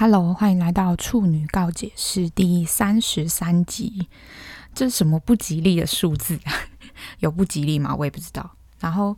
[0.00, 4.08] Hello，欢迎来到处女告解室第三十三集。
[4.74, 6.54] 这是什么不吉利的数字啊？
[7.20, 7.94] 有不吉利吗？
[7.94, 8.50] 我也不知道。
[8.78, 9.14] 然后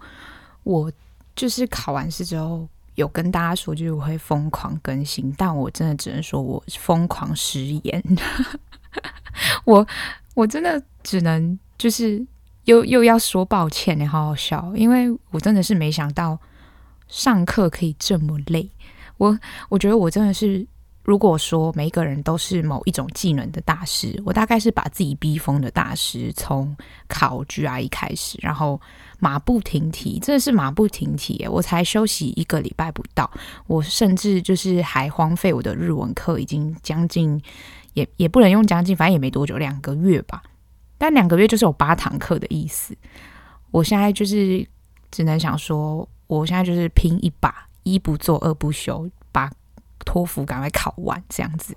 [0.64, 0.90] 我
[1.36, 8.02] 就是考完试之后，有跟大家说，就是我会疯狂更新，但我真的只能说我疯狂食言。
[9.64, 9.86] 我
[10.34, 12.26] 我真的只能就是
[12.64, 16.36] 又又要说抱歉，你好好笑，因为我真的是没想到
[17.06, 18.68] 上课可以这么累。
[19.18, 19.38] 我
[19.68, 20.66] 我觉得我真的是，
[21.02, 26.32] 如果说每一个人都是某一种技能的大师，我大概是把自己逼疯的大师。
[26.36, 26.76] 从
[27.08, 28.80] 考 GRE 开始，然后
[29.18, 31.46] 马不停蹄，真的是马不停蹄。
[31.50, 33.30] 我才休息一个礼拜不到，
[33.66, 37.42] 我甚至就是还荒废我的日文课，已经将近
[37.94, 40.42] 也也不能用将近，反正也没多久，两个月吧。
[40.98, 42.96] 但两个月就是有八堂课的意思。
[43.70, 44.64] 我现在就是
[45.10, 47.66] 只能想说，我现在就是拼一把。
[47.84, 49.10] 一不做二不休，
[50.04, 51.76] 托福赶快考完，这样子。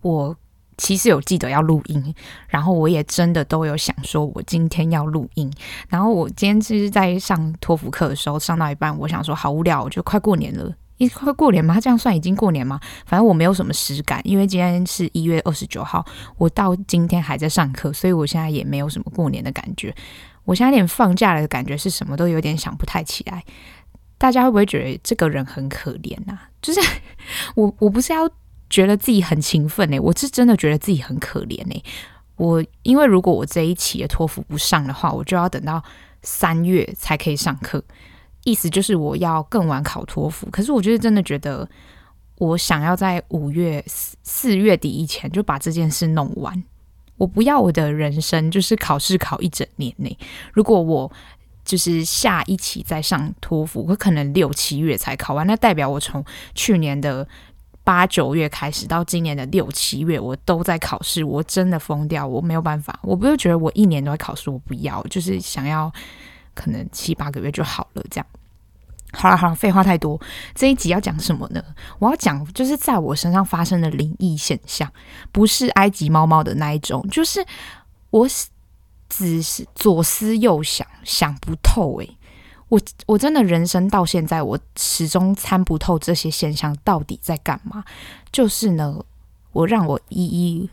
[0.00, 0.36] 我
[0.76, 2.14] 其实有记得要录音，
[2.48, 5.52] 然后我也真的都有想说，我今天要录音。
[5.88, 11.78] 然后我今天就是在上托福课的时候，上到一半，我想说好无聊，就快过年了，一快过年吗？
[11.80, 12.80] 这样算已经过年吗？
[13.06, 16.04] 反正我没有什么实感，因为今天是一月二十九号，
[16.36, 19.94] 我到今天还在上课，所以我现在也没有什么过年的感觉。
[20.44, 23.44] 我现在连放假的感觉是什么都有点想不太起来。
[24.22, 26.48] 大家会不会觉得这个人很可怜啊？
[26.62, 26.78] 就是
[27.56, 28.30] 我，我不是要
[28.70, 31.82] 觉得自己很勤奋诶，我是真的觉得自己很可怜诶。
[32.36, 35.82] 我因为如果我这一期的托福不上的话，我就要等到
[36.22, 37.82] 三月才可以上课，
[38.44, 40.48] 意思就是我要更晚考托福。
[40.52, 41.68] 可是我就是真的觉得，
[42.38, 46.62] 我想要在五月四四月底以前就把这件事弄完。
[47.16, 50.16] 我不要我的人生就是考试考一整年内。
[50.52, 51.10] 如果我
[51.64, 57.26] 就是下一期再上托福，我可能六七月才考完，那代表我从去年的
[57.84, 65.90] 八九月开始到今年的六七月，我都在考试，我真的疯掉，我没有办法，我不是觉得我一年都在考试，我不要，就是想要
[66.52, 68.26] 可能七八个月就好了，这样。
[69.12, 70.20] 好了好了，废话太多，
[70.54, 71.62] 这一集要讲什么呢？
[71.98, 74.92] 我要讲就是在我身上发生的灵异现象，
[75.30, 77.44] 不是埃及猫猫的那一种，就是
[78.10, 78.28] 我。
[79.14, 82.16] 只是左思右想，想不透诶，
[82.68, 87.84] 我我真的人生到现在，我始终参不透这些现象到底在干嘛。
[88.32, 89.04] 就是呢，
[89.52, 90.70] 我让我一一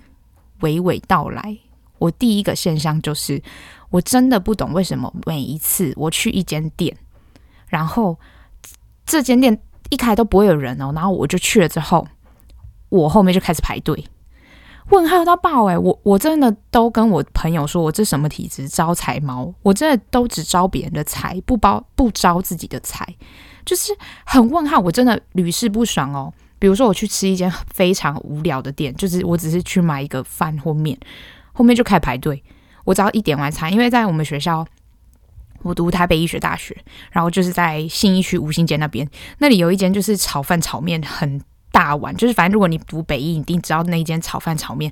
[0.62, 1.58] 娓娓道来。
[1.98, 3.44] 我第一个现象就是，
[3.90, 6.96] 我真的不懂为什么每一次我去一间店，
[7.68, 8.18] 然后
[9.06, 12.08] 这间店一开都不会有人哦，然后我就去了之后，
[12.88, 14.06] 我后面就开始排队。
[14.90, 15.78] 问号到爆哎！
[15.78, 23.06] 我我真的都跟我朋友说，我这什么体质招财猫，我真的都只招别人的财，不包不招自己的财，
[23.66, 23.96] 就是
[24.26, 24.80] 很问号。
[24.80, 26.34] 我真的屡试不爽哦。
[26.58, 30.98] 比如说我去吃一间非常无聊的店，就是我只是去买一个饭或面，
[31.54, 32.44] 后面就开始排队。
[32.84, 34.66] 我只要一点完餐，因为在我们学校，
[35.62, 36.76] 我读台北医学大学，
[37.12, 39.08] 然后就是在信义区吴兴街那边，
[39.38, 41.40] 那里有一间就是炒饭炒面很。
[41.72, 44.92] 大碗就是，反正如果你读北医，你一定知道那一间炒饭炒面，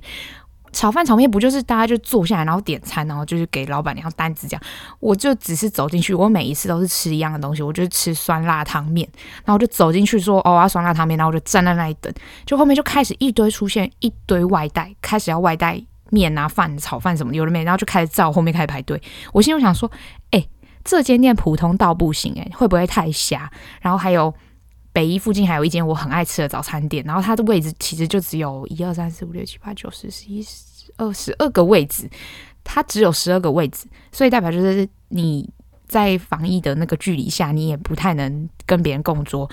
[0.72, 4.62] 炒饭炒面不就是大家就坐下来，然后点餐，然后就是给老板娘单子这样。
[5.00, 9.08] 我就只是走进去，我每一次都是吃一样的东西，我就吃酸辣汤面，
[9.44, 12.12] 然后我就走进去说哦，我要酸辣汤面，然后我就站在那里等，
[12.46, 19.00] 就后面就开始一堆出现一堆外带，开始要外带面啊饭炒饭什么的有的没，然后就开始照后面开始排队。
[19.32, 19.90] 我心里想说，
[20.30, 20.46] 哎、
[20.84, 23.50] 这间店普通到不行、欸，哎，会不会太瞎？
[23.80, 24.32] 然后还有。
[24.98, 32.10] 北一附近还有一间我很爱吃的早餐店，然后它的位置其实就只有一二三四五六七八九十十一十二十二个位置，
[32.64, 35.48] 它只有十二个位置，所以代表就是你
[35.86, 39.48] 在防疫的那个距离下，你也不太能跟别人共桌。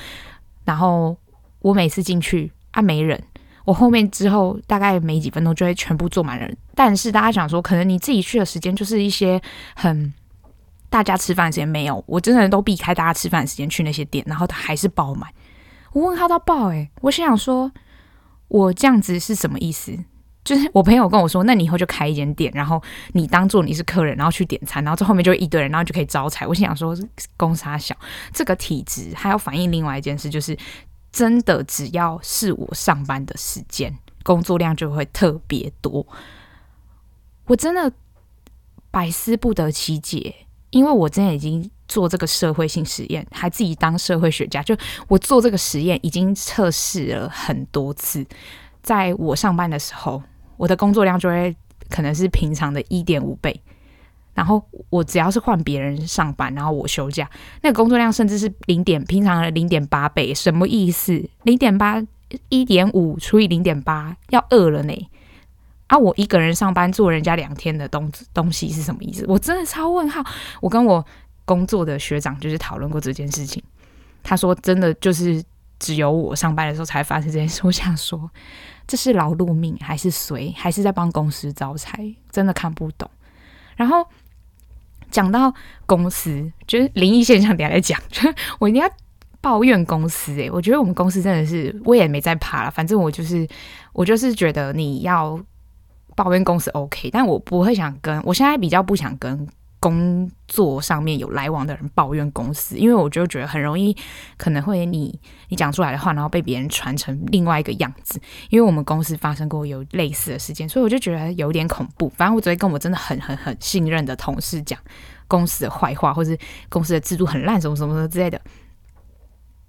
[0.64, 1.16] 然后
[1.60, 3.24] 我每次进去啊没人，
[3.66, 6.58] 我后面之后大概没几分钟就会全部坐满人。
[6.74, 9.40] 但是大家想说，可能你自己去的时间就是一些
[9.76, 10.12] 很。
[10.96, 15.30] 大家吃饭时间没有，我真的都避开大家吃饭时间去那些店，然后他还是爆满。
[15.92, 17.70] 我问他到爆诶，我心想说，
[18.48, 19.94] 我这样子是什么意思？
[20.46, 22.82] 就是我朋友跟我说，那你以后就开一间店，然后
[23.12, 26.48] 你当做你是客人，然后去点餐，然后这后面就一堆人，然后就可以招财。
[26.48, 26.98] 我心想说，
[27.36, 27.94] 公差小
[28.32, 30.58] 这个体质还要反映另外一件事，就是
[31.12, 33.94] 真的只要是我上班的时间，
[34.24, 36.08] 工作量就会特别多。
[37.48, 37.92] 我真的
[38.90, 40.34] 百思不得其解。
[40.76, 44.62] 因为我之前已经做这个社会性实验，还自己当社会学家。
[44.62, 44.76] 就
[45.08, 48.26] 我做这个实验已经测试了很多次，
[48.84, 50.22] 在我上班的时候，
[50.58, 51.56] 我的工作量就会
[51.90, 53.58] 可能是平常的一点五倍。
[54.34, 57.30] 然后我只要是换别人上班，然后我休假，
[57.62, 60.34] 那个工作量甚至是零点平常的零点八倍。
[60.34, 61.24] 什么意思？
[61.44, 62.04] 零点八
[62.50, 65.10] 一点五除以零点八，要饿了呢。
[65.88, 69.24] 啊，我一个人上班做人家两天的东东西是什么意思？
[69.28, 70.24] 我真的超问号。
[70.60, 71.06] 我跟我
[71.46, 73.62] 工作的学长就是讨论过这件事情，
[74.24, 75.44] 他说真的就是
[75.78, 77.62] 只有我上班的时候才发生这件事。
[77.64, 78.28] 我想说，
[78.88, 80.52] 这是劳碌命还是谁？
[80.58, 82.16] 还是在帮公司招财？
[82.32, 83.08] 真的看不懂。
[83.76, 84.04] 然后
[85.12, 85.54] 讲到
[85.86, 88.02] 公司，就是灵异现象，等下来讲。
[88.10, 88.90] 就 是我一定要
[89.40, 92.72] 抱怨公司诶、我觉得我们公司真的是，我也没在怕了。
[92.72, 93.48] 反正我就是，
[93.94, 95.40] 我就是觉得你要。
[96.16, 99.48] 抱怨公司 OK，但我不会想跟，我现在比较不想跟
[99.82, 103.96] 工作上面有来往的人抱怨公司，因为我就觉得很容易
[104.36, 105.20] 可能会你
[105.50, 108.20] 你讲出来的话，然后被别人传成另外一个样子。
[108.50, 112.10] 因为我们公司发生过有类似的事件，所以我就觉得有点恐怖。
[112.10, 114.80] 反正我昨天跟我真的很很很信任的同事讲
[115.28, 116.36] 公司的坏话，或是
[116.68, 118.42] 公司的制度很烂，什么什么什么之类的。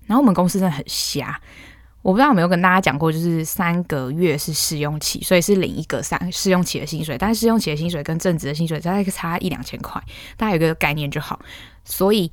[0.07, 1.39] 然后我们公司真的很瞎。
[2.07, 7.19] 我不知道有没有跟大家讲过，就是三个月是试用期，所以是领一个三试用期的薪水。
[7.19, 10.01] 但是试用期的薪水跟正职的薪水大概差一两千块，
[10.37, 11.41] 大家有个概念就好。
[11.83, 12.31] 所以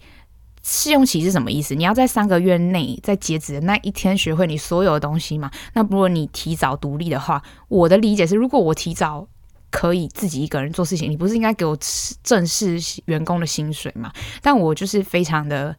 [0.62, 1.74] 试用期是什么意思？
[1.74, 5.50] 你要在三个月内，在截止的那一天学会你所有的东西嘛？
[5.74, 9.28] 那如果你提早独立的话，我的理解是，如果我提早
[9.72, 11.76] 可以自己一个人做事情，你不是应该给我
[12.22, 14.14] 正式员工的薪水嘛？
[14.40, 15.76] 但我就是非常的，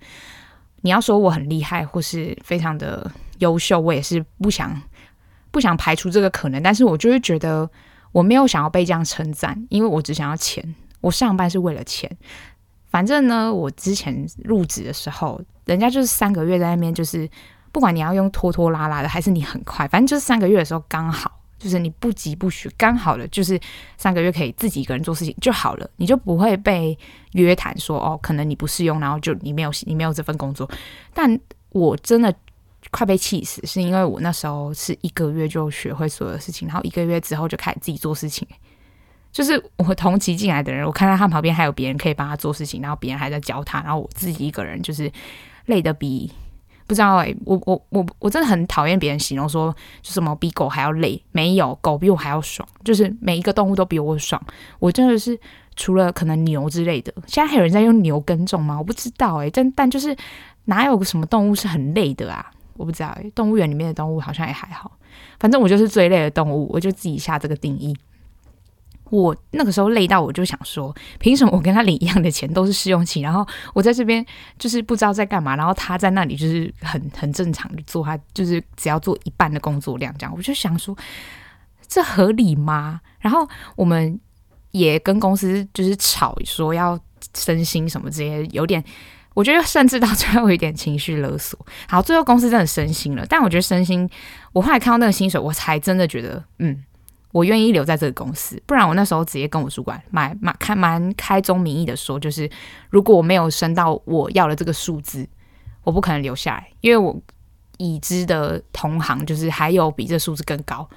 [0.81, 3.09] 你要说我很厉害，或是非常的。
[3.45, 4.81] 优秀，我也是不想
[5.51, 7.69] 不想排除这个可能，但是我就会觉得
[8.11, 10.75] 我没有想要被这样称赞，因为我只想要钱。
[11.01, 12.11] 我上班是为了钱。
[12.87, 17.29] 反正呢，我之前入职的时候，人家就是三个月在那边，就是
[17.73, 23.61] 不管你要用拖拖拉拉的，还是你很快，反正就是三个月的时候刚好，就是你不急不徐，刚好的就是
[23.99, 26.99] 三个月可以自己一个人做事情就好了，你就不会被
[27.33, 30.69] 约谈说哦，可能你不适用，然后就你没有你没有这份工作。
[31.13, 31.39] 但
[31.71, 32.35] 我真的。
[32.91, 38.47] 快被气死，是因为我那时候是一个月就学会所有事情，然后一个月之后就开始自己做事情。
[39.33, 45.11] 就是我同期进来的人，我看到他旁边还有别人可以帮他做事情，然后别人还在教他，然后我自己一个人就是
[45.67, 46.31] 累得比
[46.87, 54.41] 不知道哎、我我我我真的很讨厌别人形容说就什么比狗还要累，没有，狗比我还要爽，就是每一个动物都比我爽。
[54.79, 55.39] 我真的是
[55.77, 58.79] 除了可能牛之类的，现在还有人在用牛耕种吗？
[58.79, 60.15] 我不知道哎、欸，但但就是
[60.67, 62.53] 哪有个什么动物是很累的啊？
[62.77, 64.93] 我不知道诶，动物园里面的动物好像也还好。
[65.39, 67.97] 反正我就是最累的动物，我就自己下这个定义。
[69.11, 74.25] 我那个时候累到，我就想说，凭什么我跟他领一样的钱，都是试用期，然后我在这边
[74.59, 80.97] 就是不知道在干嘛，然后他在那里就是很 很正常的做他就是只要做一半的工作量这样，我就想说，
[81.87, 83.01] 这合理吗？
[83.21, 84.19] 然后我们
[84.73, 86.99] 也跟公司就是吵说要
[87.35, 88.83] 升薪什么这些，有点。
[89.35, 91.59] 我觉得甚至到最后一点情绪勒索。
[91.89, 94.09] 好，最后公司真的升薪了，但我觉得升薪，
[94.53, 96.83] 我后来看到那个薪水，我才真的觉得，嗯，
[97.33, 98.63] 我愿意留在这个公司。
[98.65, 102.49] 不然我那时候直接跟我主管蛮蛮开蛮开宗明义的说，就是
[102.91, 105.29] 如果我没有升到我要的这个数字，
[105.83, 107.21] 我不可能留下来，因为我
[107.79, 110.89] 已知的同行就是还有比这数字更高，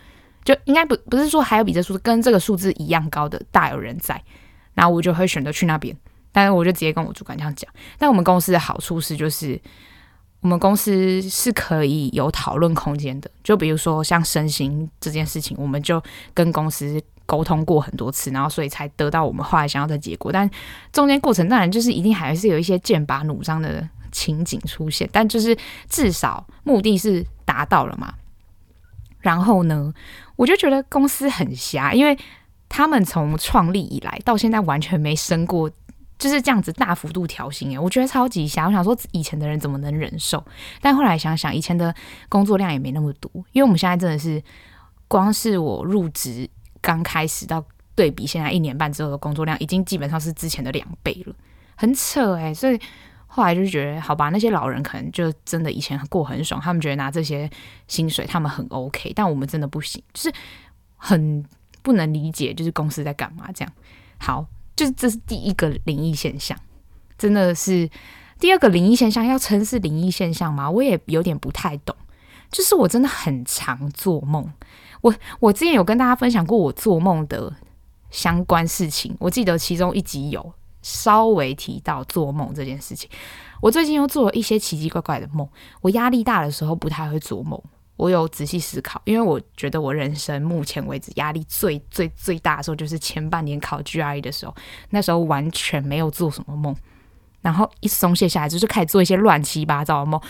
[0.45, 4.23] 就应该不不是说还有比这数字跟这个数字一样高的大有人在，
[4.75, 5.97] 然后我就会选择去那边。
[6.31, 7.69] 但是我就直接跟我主管这样讲。
[7.97, 9.59] 但我们公司的好处是，就是
[10.41, 13.29] 我们公司是可以有讨论空间的。
[13.43, 16.01] 就比如说像升薪这件事情，我们就
[16.33, 20.31] 跟公司沟通过很多次，然后所以才得到我们后来想要的结果。
[20.31, 20.49] 但
[20.93, 25.57] 中间过程当然就是一定还是有一些剑拔弩张的情景出现，但就是
[25.89, 28.13] 至少目的是达到了嘛。
[29.19, 29.91] 然后呢，
[30.35, 32.17] 我就觉得公司很瞎，因为
[32.69, 35.69] 他们从创立以来到现在完全没升过。
[36.17, 38.65] 就是这样子大幅度调薪诶，我觉得超级瞎。
[38.65, 40.43] 我想说以前的人怎么能忍受？
[40.81, 41.93] 但后来想想，以前的
[42.27, 44.41] 工作量也没那么多，因为我们现在真的是
[45.07, 46.49] 光是我入职
[46.81, 51.35] 刚开始到对比现在一年半之后的工作量，已经基本上是之前的两倍了，
[51.75, 52.53] 很扯哎。
[52.53, 52.79] 所以
[53.27, 57.49] 后来就觉得，好吧，那些老人可能就真的以前过很爽，他们觉得拿这些
[57.87, 60.33] 薪水他们很 OK，但我们真的不行，就是
[60.95, 61.45] 很
[61.83, 63.71] 不能理解，就是公司在干嘛这样。
[64.17, 64.45] 好。
[64.77, 66.57] 就这是第一个灵异现象，
[67.17, 67.89] 真的是
[68.39, 70.71] 第二个灵异现象，要称是灵异现象吗？
[70.71, 71.93] 我也有点不太懂。
[72.49, 74.49] 就是我真的很常做梦，
[75.01, 77.53] 我我之前有跟大家分享过我做梦的
[78.09, 83.09] 相关事情，我记得其中一集有稍微提到做梦这件事情。
[83.61, 85.45] 我最近又做了一些奇奇怪怪的梦，
[85.81, 87.61] 我压力大的时候不太会做梦。
[87.97, 94.55] 我有仔细思考，因为我觉得我人生目前为止压力最最最大的时候，就是前半年考 GRE 的时候，
[94.91, 96.75] 那时候完全没有做什么梦，
[97.41, 100.21] 然后一松懈下来，就是开始做一些乱七八糟的梦。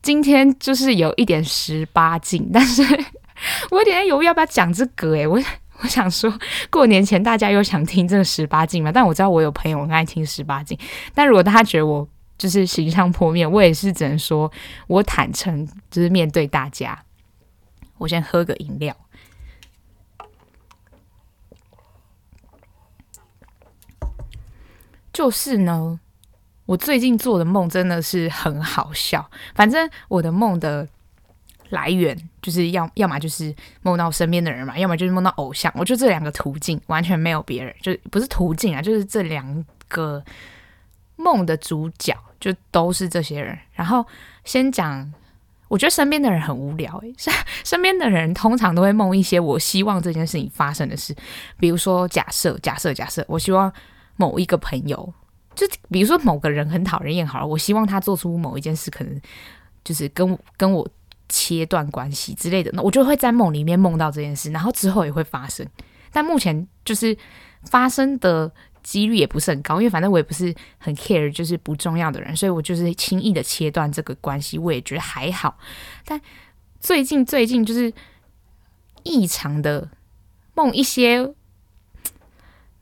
[0.00, 2.82] 今天就是有一点十八禁，但是
[3.70, 5.38] 我有点犹豫要不要讲这个诶，我
[5.80, 6.32] 我想说
[6.70, 8.90] 过年前大家又想听这个十八禁嘛？
[8.90, 10.78] 但我知道我有朋友很爱听十八禁，
[11.14, 14.50] 但如果大家觉得我就是形象破灭，我也是只能说
[14.86, 16.98] 我坦诚，就是面对大家。
[17.98, 18.96] 我先喝个饮料，
[25.12, 26.00] 就是呢。
[26.66, 30.86] 我最近做的梦真的是很好笑，反正我的梦的
[31.70, 40.22] 来源就是要要么就是梦到身边的人嘛，要么就是梦到偶像，我就这两个途径，完全没有别人，就不是途径啊，就是这两个
[41.16, 43.58] 梦的主角就都是这些人。
[43.72, 44.04] 然后
[44.44, 45.12] 先讲，
[45.68, 47.32] 我觉得身边的人很无聊诶，身
[47.64, 51.14] 身边的人通常都会梦一些我希望这件事情发生的事，
[51.58, 53.72] 比如说假设假设假设，我希望
[54.16, 55.12] 某一个朋友。
[55.54, 59.20] 就比如说某个人很讨人厌，好了，我希望他做出某一件事，可能
[59.82, 60.88] 就是跟跟我
[61.28, 65.66] 切断关系之类的，那我就会在梦里面梦到这件事，然后之后也会发生。
[66.12, 67.16] 但目前就是
[67.64, 68.48] 发生的
[68.88, 75.58] 几率也不是很高，因为反正我也不是很 care，就是不重要的人，所以我就是轻易的切断这个关系，我也觉得还好。
[76.06, 76.18] 但
[76.80, 77.92] 最近最近就是
[79.02, 79.90] 异常的
[80.54, 81.34] 梦一些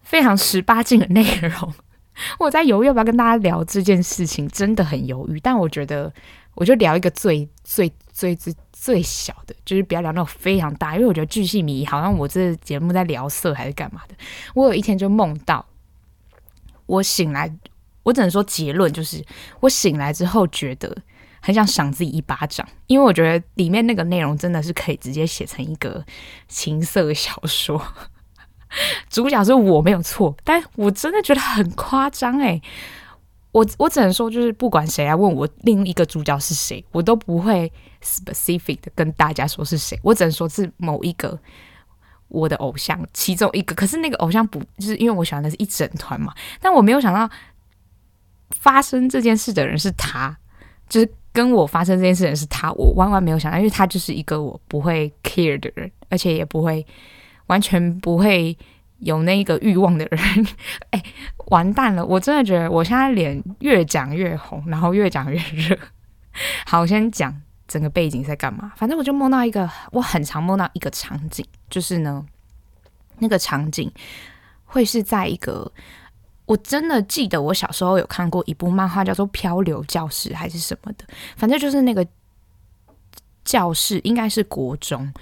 [0.02, 1.74] 非常十八禁的内容。
[2.38, 5.40] 我在犹豫要不要跟大家聊这件事情，真的很犹豫。
[5.40, 6.10] 但我觉得，
[6.54, 14.14] 我就聊一个最最最最最小的，就是不要聊那种非常大，因为我觉得巨细靡遗，好像我这节目在聊色还是干嘛的。
[14.54, 15.66] 我有一天就梦到，
[16.86, 17.52] 我醒来，
[18.02, 19.24] 我只能说结论就是，
[19.60, 20.96] 我醒来之后觉得
[21.42, 26.04] 很想赏自己一巴掌，因为我觉得里面那个内容真的是可以直接写成一个
[26.48, 27.80] 情色小说。
[29.08, 32.60] 主角是我没有错，但我真的觉得很夸张哎！
[33.52, 41.38] 我我只能说，就是不管谁来问我另一个主角是谁，我都不会 specific 的跟大家说是谁，我只能说是某一个
[42.28, 43.74] 我的偶像其中一个。
[43.74, 46.32] 可是那个偶像不就是因为我喜欢的是一整团嘛？
[46.60, 47.28] 但我没有想到
[48.50, 50.36] 发生这件事的人是他，
[50.88, 56.86] 就是跟我发生这件事的人是他，我万万没有想到，因为他就是一个我不会 care 的人，而且也不会。
[57.48, 58.58] 完全不会
[58.98, 60.20] 有那个欲望的人，
[60.90, 61.00] 哎，
[61.46, 62.04] 完蛋了！
[62.04, 65.78] 我真的觉得我现在脸越讲越红，然后越讲越热。
[66.66, 67.32] 好，我先讲
[67.68, 68.72] 整个背景在干嘛。
[68.76, 72.24] 反正我就梦到一个，我很常梦到一个场景，就是呢，
[73.18, 73.90] 那个场景
[74.64, 75.70] 会是在一个，
[76.44, 81.04] 我真的记得我小时候有看过一部漫画，叫做《漂流教室》还是什么的，
[81.36, 82.06] 反正就是那个
[83.44, 85.12] 教室应该是国中，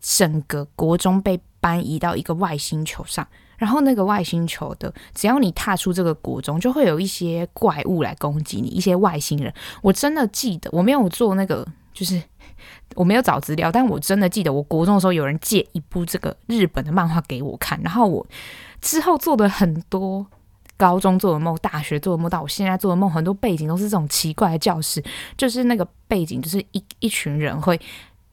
[0.00, 1.40] 整个国中被。
[1.58, 3.26] 搬移到一个外星球上，
[3.56, 9.52] 然后那个外星球的，只要你踏出这个国中，就会有一些怪物来攻击你，一些外星人。
[9.82, 12.22] 我真的记得，我没有做那个，就是
[12.94, 18.24] 我没有找资料，但我真的记得，我国中的时候有人借一部这个日本的漫画给我看，然后我
[18.82, 20.26] 之后做的很多，
[20.76, 25.02] 高中做的梦，大学做的梦，到我现在做的梦，很多背景都是这种奇怪的教室，
[25.38, 27.80] 就是那个背景，就是一一群人会，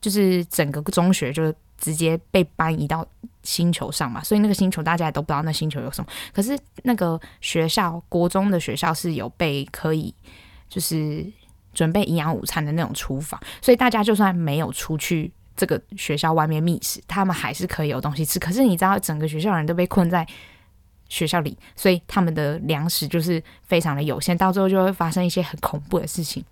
[0.01, 1.55] 就是整个中学就是。
[1.79, 3.05] 直接被搬移到
[3.41, 6.10] 星球上嘛，所以那个星球大家也都不知道那星球有什么。
[6.32, 10.15] 可是那个学校，国中的学校是有被可以
[10.70, 11.29] 就是
[11.73, 18.39] 准备营养午餐的那种厨房，所以大家就算没有出去这个学校外面觅食，他们还是可以有东西吃。
[18.39, 20.25] 可是你知道，整个学校人都被困在
[21.09, 26.43] 学校里，所以他们的粮食就是非常的有限，到最后就会发生一些很恐怖的事情。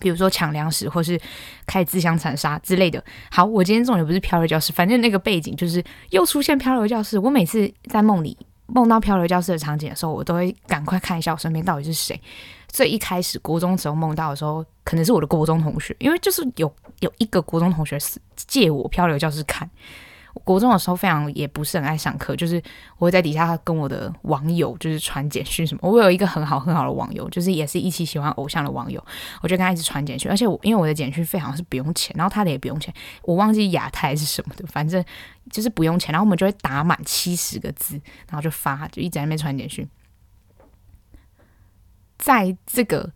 [0.00, 1.18] 比如说抢粮食，或是
[1.66, 3.02] 开始自相残杀之类的。
[3.30, 7.18] 好，我今天重点不是漂流教室，反正那个背景就是又出现漂流教室。
[7.18, 12.20] 我每次在梦里梦到漂流教室的场景的时候，我都会赶快看一下我身边到底是谁。
[12.74, 19.70] 所以一开始国中时候梦到的时候，可能是我的国中同学，因为就是有有一个国中同学是借我漂流教室看。
[20.42, 22.60] 国中的时候非常也不是很爱上课，就是
[22.98, 25.88] 我会在底下跟我的网友就是传简讯什么。
[25.88, 29.00] 我有一个很好很好的网友，就是也是一起喜欢偶像的网友，
[29.42, 30.28] 我就跟他一直传简讯。
[30.28, 35.02] 而且我因为我的简讯费好像是不用钱，然后他的也不用钱，我忘记亚太是什么的，反正
[35.52, 36.10] 就是不用钱。
[36.10, 37.94] 然后我们就会打满七十个字，
[38.28, 39.88] 然后就发，就一直在那边传简讯。
[42.24, 43.10] 在这个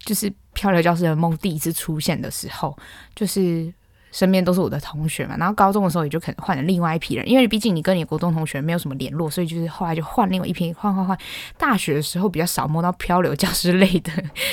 [0.00, 2.76] 就是漂流教室的梦第一次出现的时候，
[3.14, 3.72] 就是。
[4.12, 11.16] 身边都是我的同学嘛，然后高中的时候也就可能换了另外一批人，因为毕竟你跟你国中同学没有什么联络，所以就是后来就换另外一批，换换换。
[11.56, 14.10] 大学的时候比较少摸到漂流教室类的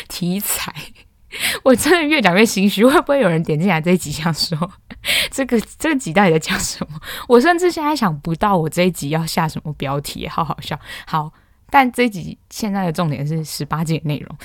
[0.08, 0.72] 题材，
[1.64, 4.56] 我真的越讲越心虚，会不会有人点进来这一集想说
[5.32, 7.00] 这个 这个集到底在讲什么？
[7.28, 10.80] 我甚至现在想不到我这一集要下什么标题，好好笑。
[11.08, 11.34] 好，
[11.70, 14.38] 但这集现在的重点是十八禁内容，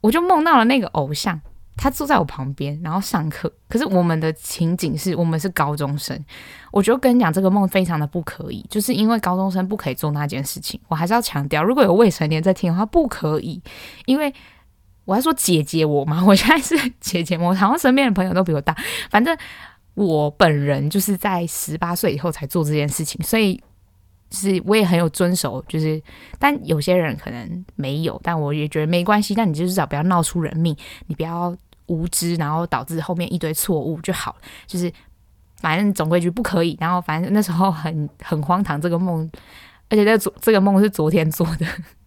[0.00, 1.40] 我就梦到了那个偶像。
[1.74, 3.50] 他坐在我旁边，然后上课。
[3.66, 6.22] 可是我们的情景是我们是高中生，
[6.70, 10.78] 我就跟你讲，这个梦非常的不可以，就是因为高中生不可以做那件事情。
[10.86, 13.60] 我还是要强调，如果有未成年在听的话，不可以。
[14.04, 14.32] 因为
[15.06, 18.76] 我还说姐姐我嘛， 我现在是姐姐，我好像身边的朋友都比我大。
[19.10, 19.34] 反正
[19.94, 23.60] 我本人就是在十八岁以后才做这件事情，所以。
[24.32, 26.02] 是，我也很有遵守，就是，
[26.38, 29.34] 但有些人可能没有，但我也觉得没关系。
[29.34, 30.74] 但你就至少不要闹出人命，
[31.06, 31.54] 你不要
[31.86, 34.34] 无知，然后导致后面一堆错误就好。
[34.66, 34.90] 就是，
[35.58, 36.74] 反正总归就不可以。
[36.80, 39.30] 然后反正那时候很很荒唐，这个梦，
[39.90, 41.66] 而且这昨这个梦是昨天做的，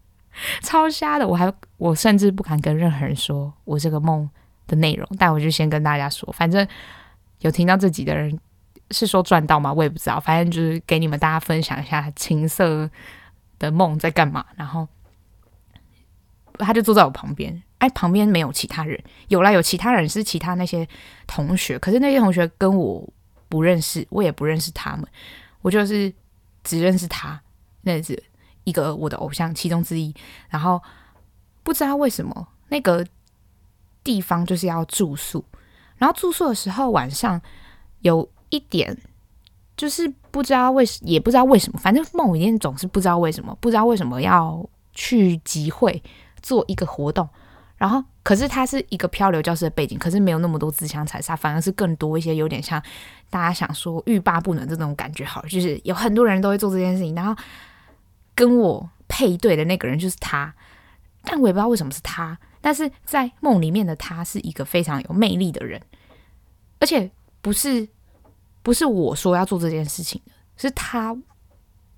[0.63, 1.27] 超瞎的。
[1.27, 4.27] 我还我甚至不敢跟任何人说我这个梦
[4.65, 6.67] 的内容，但我就先跟大家说，反正
[7.41, 8.39] 有听到这集的人。
[8.91, 9.73] 是说赚到吗？
[9.73, 12.89] 我也不知道，反正就是给你们大家分享一下情色
[13.57, 14.45] 的梦在干嘛。
[14.55, 14.87] 然后
[16.59, 20.87] 他就坐在我旁边，哎，旁边没有其他人，有啦，有其他人是其他那些
[21.25, 23.07] 同学，可是那些同学跟我
[23.49, 25.07] 不认识，我也不认识他们，
[25.61, 26.13] 我就是
[26.63, 27.41] 只认识他，
[27.81, 28.21] 那是
[28.65, 30.13] 一个我的偶像其中之一。
[30.47, 30.79] 然后
[31.63, 33.03] 不知道为什么那个
[34.03, 35.43] 地方就是要住宿，
[35.97, 37.41] 然后住宿的时候晚上
[38.01, 38.29] 有。
[38.49, 38.97] 一点
[39.77, 46.01] 就是不知道为什，也不知道为什么，反正梦里面总是不知道为什么，不知道为什么要去集会
[46.41, 47.27] 做一个活动，
[47.75, 52.81] 然后可是它是一个漂流教室的背景，可是没有那么多自相残杀，反而是更多一些有点像
[53.29, 57.35] 大家想说欲罢不能这种感觉，好，就是有很多人都会做这件事情，然后
[58.33, 60.53] 跟我配对的那个人就是他，
[61.23, 65.81] 但我也不知道为什么是他，但是在梦里面的他是一个非常有魅力的人，
[66.79, 67.11] 而且
[67.41, 67.89] 不是。
[68.65, 71.15] 不是我说要做这件事情的，是他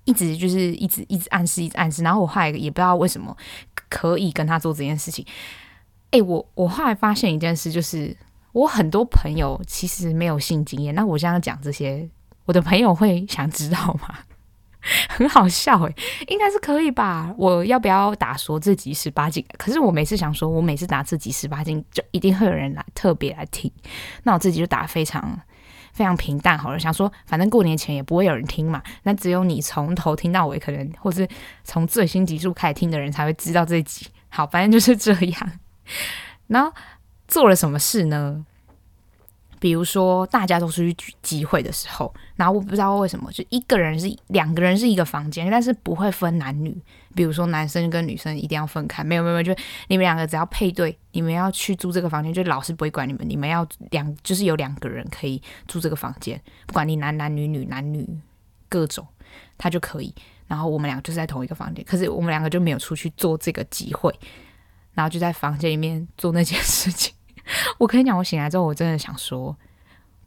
[0.04, 2.02] 一直就是一直一直暗示，一直暗示。
[2.02, 3.34] 然后我后来也不知道为什么
[3.88, 5.24] 可以跟他做这件事情。
[6.10, 8.14] 哎，我我后来发现一件事，就是
[8.52, 10.94] 我很多朋友其实没有性经验。
[10.94, 12.06] 那我现在讲这些，
[12.44, 14.18] 我的朋友会想知道吗？
[15.08, 15.94] 很好笑哎，
[16.28, 17.34] 应该是可以吧？
[17.38, 19.42] 我要不要打说自己十八禁？
[19.56, 23.72] 可是我每次想说，我每次打自己十八禁，就一定会有人来特别来听。
[24.22, 25.40] 那我自己就打非常。
[25.98, 31.26] 非常平淡，好了，想说反正过年前也不会有人听嘛，那只有你从头听到尾，可能或是
[31.64, 34.06] 从最新集数开始听的人才会知道这集。
[34.28, 35.52] 好，反正就是这样。
[36.46, 36.72] 然后
[37.26, 38.46] 做了什么事呢？
[39.60, 46.76] 比如说，大家都出去集会的时候，然后我不知道为什么，就一个人是两个人是一个房间，但是不会分男女。
[47.14, 49.52] 比如说，男生跟女生一定要分开，没有没有，就
[49.88, 58.06] 你们两个只要配对，你们要去住这个房间，就老师不会管你们，你们要两就是有两个人可以住这个房间，不管你男男女女男女
[58.68, 59.06] 各种，
[59.56, 60.14] 他就可以。
[60.46, 64.14] 然后我们两个就是在同一个房间，可是我们两个就没有出去做这个集会，
[64.94, 67.12] 然后就在房间里面做那件事情。
[67.78, 69.56] 我跟你讲，我醒来之后，我真的想说，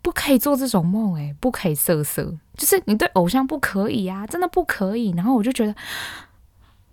[0.01, 5.11] 不可以做这种梦，诶，不可以色色，就是你对偶像不可以啊，真的不可以。
[5.11, 5.75] 然后我就觉得，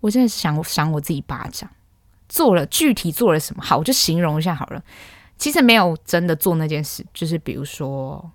[0.00, 1.70] 我真的想想我自己巴掌，
[2.28, 3.62] 做了具体做了什么？
[3.62, 4.82] 好，我就形容一下好了。
[5.38, 8.30] 其实没有真的做那件事，就是比如说，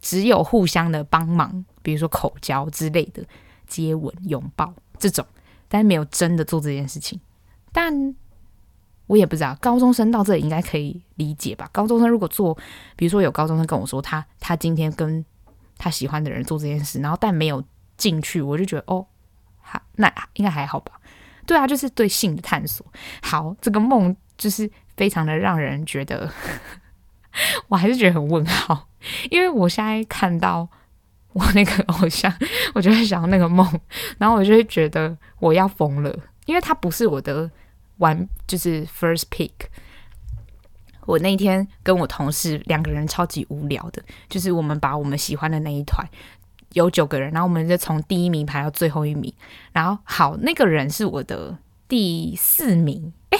[0.00, 3.24] 只有互相的帮忙，比如说口交之类的，
[3.66, 5.24] 接吻、拥抱这种，
[5.68, 7.20] 但是没有真的做这件事情，
[7.72, 8.14] 但。
[9.10, 11.68] 我也不知道，高中生到这里应该可以理解吧？
[11.72, 12.56] 高中生如果做，
[12.94, 15.24] 比如说有高中生跟我说他他今天跟
[15.76, 17.60] 他喜欢的人做这件事，然后但没有
[17.96, 19.04] 进去，我就觉得哦，
[19.62, 20.92] 好，那应该还好吧？
[21.44, 22.86] 对啊，就是对性的探索。
[23.20, 26.30] 好，这个梦就是非常的让人觉得，
[27.66, 28.86] 我还是觉得很问号，
[29.28, 30.68] 因为我现在看到
[31.32, 32.32] 我那个偶像，
[32.74, 33.68] 我就会想到那个梦，
[34.18, 37.50] 然后我就会觉得我要疯了，因为他不是我的。
[38.00, 39.50] 玩就是 first pick。
[41.06, 46.06] 我那一天跟我同事两个人超级无聊的，就是我们把我们喜欢的那一团
[46.74, 49.32] 有九个人，然后我们就从第一名排到最后一名。
[49.72, 51.56] 然后好，那个人是我的
[51.88, 53.38] 第四名，诶，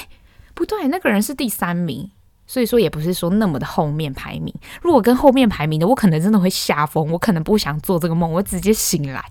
[0.55, 2.11] 不对，那个人是第三名，
[2.44, 4.53] 所以说也不是说那么的后面排名。
[4.83, 9.23] 如果跟后面排名的，我可能真的会吓疯，我可能不想做这个梦，我直接醒来。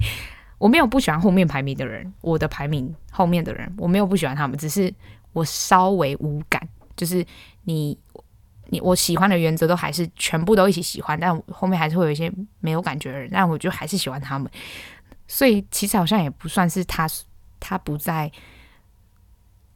[0.60, 4.94] 我没有不喜欢后面排名的人，我的排名后面的人，我没有不喜欢他们，只是。
[5.34, 7.26] 我稍微无感，就是
[7.64, 7.98] 你
[8.68, 14.52] 你我喜欢的原则都还是全部都一起喜欢，但后面还是会有一些没有感觉的人，但我就还是喜欢他们，
[15.28, 17.08] 所以其实好像也不算是他
[17.60, 18.32] 他不在，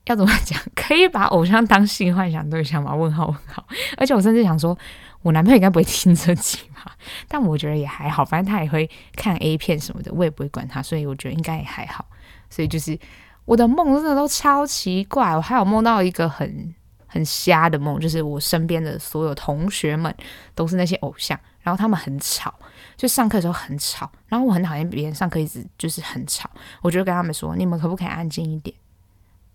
[0.06, 0.60] 要怎么讲？
[0.76, 2.96] 可以把偶像当性幻想对象吗？
[2.96, 3.66] 问号问号！
[3.98, 4.78] 而且我甚至想说，
[5.22, 6.96] 我男朋友应该不会听这集吧？
[7.28, 12.06] 但我觉得也还好，反正他也会看 A 片什么的，我也不会管他，所以我觉得应该也还好。
[12.50, 13.00] 所以就是。
[13.46, 16.74] 我的梦真的都超奇怪，我还有梦到一个很
[17.08, 20.16] 很瞎的梦，就是我身边的所有同学们
[20.56, 22.54] 都是那些偶像，然后他们很吵，
[22.96, 26.50] 就上课的时候很吵，然后我很讨厌别人上课一直就是很吵，
[26.82, 28.76] 我就跟他们说，你们可不可以安静一点？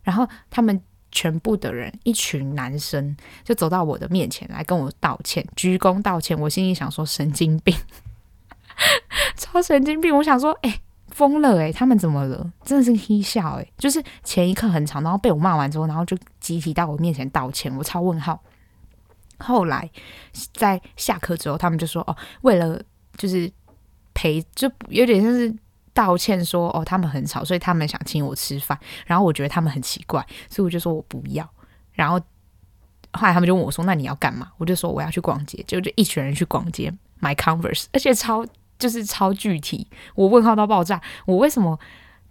[0.03, 6.39] 然后他们全部的人，一群男生就走到我的面前来跟我道歉，鞠躬道歉。
[6.39, 7.75] 我心里想说神经病，
[9.37, 10.15] 超神经病！
[10.17, 10.81] 我想说，哎、
[11.19, 12.53] 疯了诶、他们怎么了？
[12.63, 18.41] 真的是嬉笑诶、就是前一刻很吵，然后被我骂完之后，然后就集体到我面前道歉，我超问号。
[19.39, 19.91] 后来
[20.53, 22.81] 在下课之后，他们就说：“哦，为了
[23.17, 23.51] 就是
[24.15, 25.53] 赔，就有点像是
[25.93, 28.79] 道歉说，哦，他们很吵，所以他们想请我吃饭。
[29.05, 31.49] 然后我觉得他们很奇怪，所以我就说我不要。
[31.91, 32.21] 然后
[33.13, 38.47] 后来他们就问我说：‘那你要干嘛？’我就说我要去逛街，就就一群人去逛街买 Converse，而且超。”
[38.79, 41.01] 就是超具体，我问号到爆炸。
[41.27, 41.79] 我为什么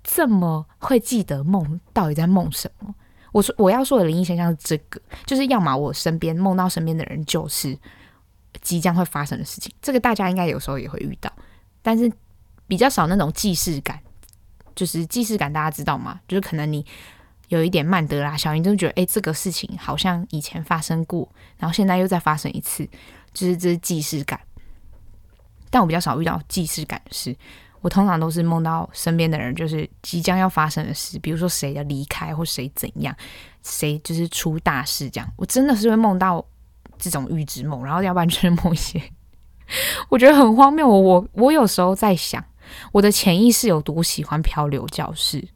[0.03, 1.79] 这么会记得梦？
[1.93, 2.93] 到底在梦什么？
[3.31, 7.77] 我说我要说的灵异现象是这个，就是要么我身边梦到身边的人就是
[8.61, 11.31] 即将会发生的事情，这个大家应该有时候也会遇到，
[11.81, 12.11] 但是
[12.67, 13.99] 比较少那种既视感。
[14.75, 16.19] 就是既视感，大家知道吗？
[16.27, 16.85] 就是可能你
[17.47, 22.87] 有一点曼德拉效应，就觉得哎，这个事情好像以前发生过，然后现在又再发生一次，
[23.33, 24.39] 就是这是既视感。
[25.69, 27.35] 但我比较少遇到既视感的事，
[27.81, 33.15] 我通常都是梦到身边的人，就是即将要发生的事，比如说谁的离开或谁怎样，
[33.63, 35.33] 谁就是出大事这样。
[35.37, 36.43] 我真的是会梦到
[36.97, 39.01] 这种预知梦，然后要不然就是梦一些，
[40.09, 40.87] 我觉得很荒谬。
[40.87, 42.43] 我我我有时候在想，
[42.91, 45.47] 我的潜意识有多喜欢漂流教室，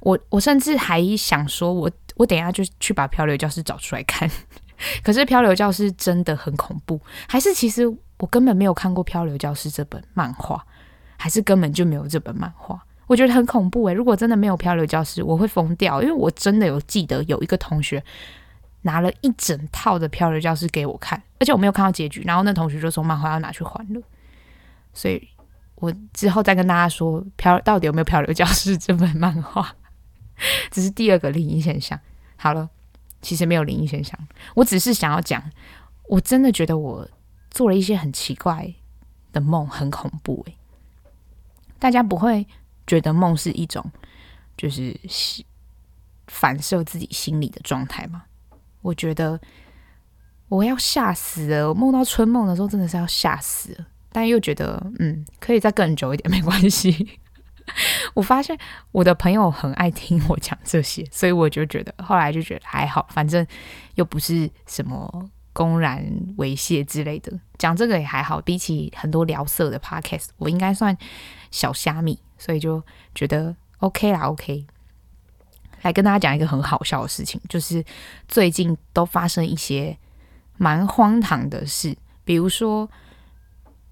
[0.00, 4.30] 我我甚至还想说我我等一下就去把漂流教室找出来看。
[5.02, 7.84] 可是漂流教室真的很恐怖，还是其实？
[8.18, 10.64] 我根本没有看过《漂流教室》这本漫画，
[11.18, 12.80] 还是根本就没有这本漫画。
[13.08, 18.02] 我觉得很恐怖诶，如果真的没有《漂流教室》，我会疯掉，因为我真的有记得有一个同学
[18.82, 22.22] 拿了一整套的《漂流教室》给我看，而且我没有看到结局。
[22.22, 24.00] 然后那同学就说漫画要拿去还了，
[24.94, 25.28] 所以
[25.74, 29.74] 我之后再跟大家说漂到底有没有《漂流教室》这本漫画。
[30.70, 31.98] 这是第二个灵异现象。
[32.36, 32.70] 好了，
[33.24, 34.16] 其实没有灵异现象，
[34.54, 35.42] 我只是想要讲，
[36.08, 37.08] 我真的觉得我。
[37.50, 38.74] 做了一些很奇怪
[39.30, 40.56] 的梦，很恐怖诶。
[41.78, 42.44] 大家不会
[42.84, 43.88] 觉得梦是一种
[44.56, 44.98] 就是
[46.26, 48.24] 反射自己心理的状态吗？
[48.82, 49.40] 我觉得
[50.48, 51.68] 我要吓死了。
[51.68, 53.86] 我梦到春梦的时候，真的是要吓死了。
[54.10, 57.20] 但又觉得嗯，可以再更久一点，没关系。
[58.12, 58.58] 我发现
[58.92, 63.46] 我的朋友很爱听我讲这些，所以我就觉得后来就觉得还好，反正
[63.94, 65.30] 又不是什么。
[65.56, 66.04] 公然
[66.38, 68.40] 猥亵之类的，讲这个也还好。
[68.40, 70.98] 比起很多聊色的 podcast，我应该算
[71.52, 72.82] 小虾米，所以就
[73.14, 74.66] 觉得 OK 啦，OK。
[75.82, 77.84] 来跟大家讲一个很好笑的事情，就是
[78.26, 79.96] 最近都发生一些
[80.56, 82.90] 蛮荒唐的事，比如说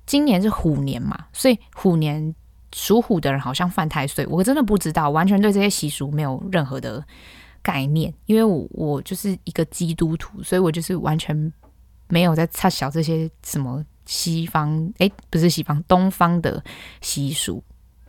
[0.05, 2.35] 今年是虎年嘛，所以虎年
[2.75, 7.05] 属虎的人好像犯太岁，我真的不知道，完全对这些习俗没有任何的。
[7.65, 11.53] 概念，因为我我就是一个基督徒，所以我就是完全
[12.09, 16.61] 没有在插小这些什么西方，诶，不是西方，东方的
[17.01, 17.63] 习俗。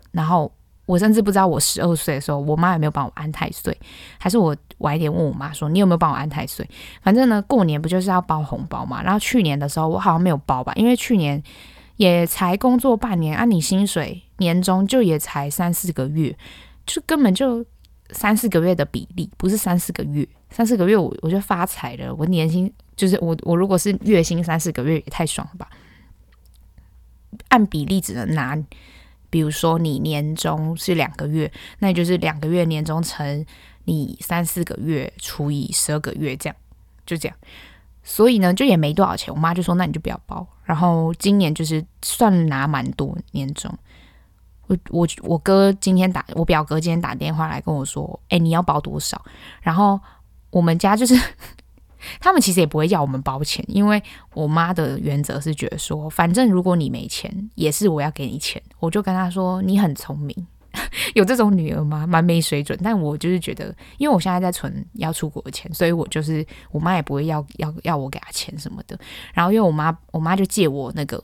[0.10, 0.52] 然后
[0.88, 3.80] 我甚至不知道我十二岁的时候，我妈有没有帮我安太岁，
[4.17, 6.67] 还是我晚一点问我妈说，你有没有帮我安太岁？
[7.04, 9.04] 反正呢，过年不就是要包红包嘛。
[9.04, 11.43] 然后去年的时候，我好像没有包吧，因为去年
[11.97, 16.36] 也才工作半年，按、啊、你薪水年终就也才三四个月，
[16.86, 17.65] 就根本就。
[18.12, 22.13] 三四个月的比例不是三四个月，三四个月我我就发财了。
[22.13, 25.67] 我年薪就是我我如果是月薪三四个月也太爽了吧？
[27.48, 28.56] 按比例只能拿，
[29.32, 33.43] 比如说你年终是两个月，那就是两个月年终乘
[33.86, 36.56] 你三四个月除以十二个月，这样
[37.08, 37.36] 就这样。
[38.04, 39.34] 所以呢，就也没多少钱。
[39.34, 43.76] 我妈就说：“那你就不要包。”然后今年就是算拿蛮多年终。
[44.89, 49.21] 我我哥今天打，我表哥今天打电话来跟我说，哎、你要包多少？
[49.62, 49.99] 然后
[50.49, 51.15] 我们家就是
[52.19, 54.01] 他们其实也不会要我们包钱，因为
[54.33, 58.62] 我妈的原则是觉得说，反正如果你没钱，也是我要给你钱。
[58.79, 60.36] 我就跟他说，你很聪明，
[61.15, 62.05] 有这种女儿吗？
[62.05, 62.77] 蛮没水准。
[62.83, 68.99] 但我就是觉得，因为我现在在存要出国的钱，所以我就是我妈也不会要要要我给她钱什么的。
[69.33, 71.21] 然后因为我妈我妈就借我那个。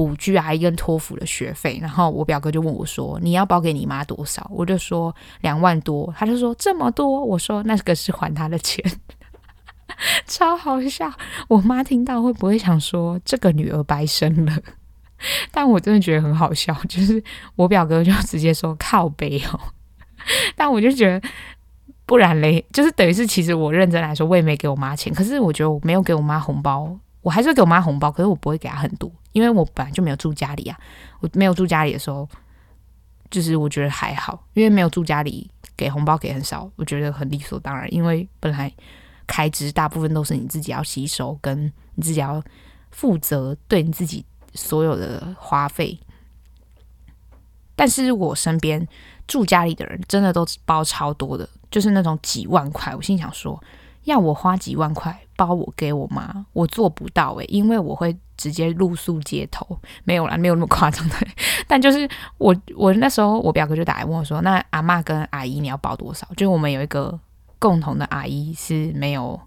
[0.00, 8.82] 补 GRE 跟托福的学费，然后我表哥就问我说：“你要包给你妈多少？”我就说两万多，他就说这么多，我说那个是还他的钱，
[10.26, 11.12] 超好笑。
[11.48, 14.56] 我妈听到会不会想说这个女儿白生了？
[15.52, 17.22] 但我真的觉得很好笑，就是
[17.56, 19.60] 我表哥就直接说靠北哦，
[20.56, 21.28] 但我就觉得
[22.06, 25.12] 不然嘞，就是等于是其实我认真来说，我也没给我妈钱。
[25.12, 30.78] 可是我觉得我没有给我妈红包，我还是给我妈红包，可是我不会给她很多，因为我本来就没有住家里啊。
[31.20, 32.28] 我没有住家里的时候，
[33.30, 38.72] 就是我觉得还好，因为没有住家里，给红包给很少，我觉得很理所当然，因为本来
[39.26, 42.42] 开支大部分都是你自己要吸收，跟你自己要
[42.90, 45.98] 负责对你自己所有的花费。
[47.76, 48.86] 但是我身边
[49.26, 52.94] 住家里的人真的都包超多的，就是那种几万块。
[52.94, 53.62] 我心想说，
[54.04, 59.66] 要我花几万块包我给我妈，我做不到诶、因为我会直接露宿街头。
[60.04, 61.14] 没有啦，没有那么夸张的。
[61.66, 67.18] 但就是我，我那时候我表哥就打来问我说：“那阿嬷跟阿姨你要包多少？”就我们有一个
[67.58, 69.40] 共同的阿姨是没有，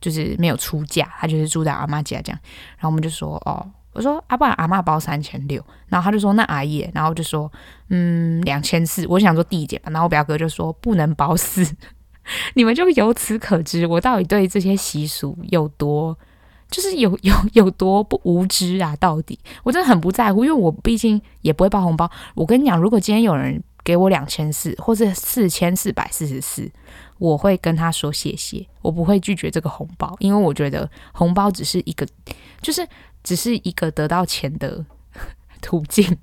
[0.00, 2.38] 就是没有出嫁，她就是住在阿嬷家这样。
[2.76, 7.50] 然后我们就说：“哦。”我说啊，不然阿嬷包三千六，然后他就说那阿姨，然后就说
[7.88, 11.64] 嗯两千四，我想说递减吧，然后我表哥就说不能包四，
[12.54, 16.16] 你们就由此可知我到底对这些习俗有多，
[16.70, 18.94] 就是有有有多不无知啊！
[18.96, 22.10] 到底我真的很不在乎，因为我毕竟也不会包红包。
[22.34, 26.70] 我跟你讲，如果今天有人给我两千四或者四千四百四十四，
[27.18, 32.06] 我会跟他说谢谢，我不会拒绝这个红包，因为我觉得红包只是一个，
[32.60, 32.86] 就是。
[33.26, 34.86] 只是一个得到钱的
[35.60, 36.16] 途径，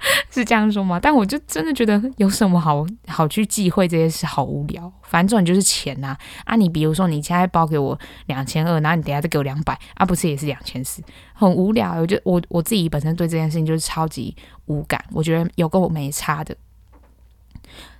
[0.30, 0.98] 是这样说吗？
[1.00, 4.92] 但我就真的觉得有什么好好去忌讳这些事，好无聊。
[5.02, 6.56] 反正就是钱呐啊，啊！
[6.56, 11.02] 你比如说你现在包给我两千二，然后你等下再给我两百，啊，不是也是两千四？
[11.34, 11.94] 很无聊。
[12.00, 14.34] 我就我我自己本身对这件事情就是超级
[14.66, 16.56] 无感，我觉得有够我没差的。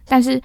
[0.06, 0.40] 但是。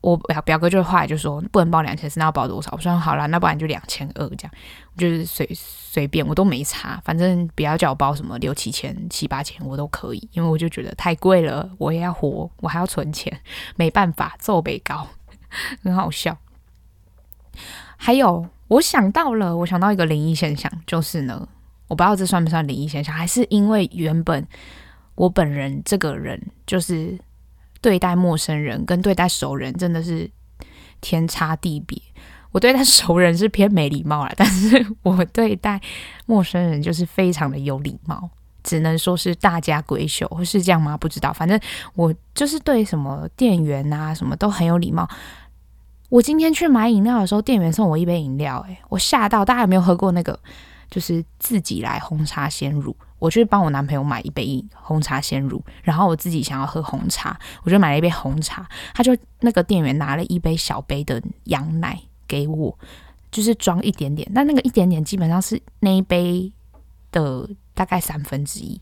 [0.00, 2.70] 我表表哥就后来就说不能包两千四，那要包多少？
[2.72, 4.52] 我说好了，那不然就两千二这样，
[4.96, 13.40] 就是随随便我都没差，反正不要叫我包什么六七千、七八千我都可以，因为我就觉得太贵了，我也要活，我还要存钱，
[13.76, 15.06] 没办法，做北高，
[15.84, 16.34] 很好笑。
[17.98, 21.46] 还有，我想到了，我想到一个灵异现象，就是呢，
[21.88, 24.46] 我不知道这算不算灵异现象，还是因为原本
[25.14, 27.18] 我本人这个人就是。
[27.80, 30.30] 对待陌生人跟对待熟人真的是
[31.00, 32.00] 天差地别。
[32.52, 35.80] 我对待熟人是偏没礼貌啦，但是我对待
[36.26, 38.28] 陌生人就是非常的有礼貌，
[38.62, 40.96] 只能说是大家闺秀，是这样吗？
[40.96, 41.32] 不知道。
[41.32, 41.58] 反正
[41.94, 45.08] 我就是对什么店员啊什么都很有礼貌。
[46.08, 49.44] 我今天去买饮料的时候，店员送我一杯饮料，诶，我吓到。
[49.44, 50.38] 大家有没有喝过那个？
[50.90, 58.68] 就是自己来红茶鲜乳，我去帮我男朋友买一杯红茶鲜乳，然后我自己想要喝红茶，我就买了一杯红茶。
[58.92, 62.76] 他就那个店员拿了一杯小杯的羊奶给我，
[63.30, 66.50] 就是装一点点，但那个一点点基本上是那一杯
[67.12, 68.80] 的大概三分之一，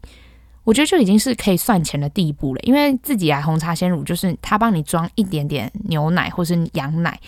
[0.64, 2.60] 我觉得就已经是可以算钱的地步了。
[2.62, 7.20] 因为自己来红茶鲜乳，就是他帮你装一点点牛奶或是羊奶。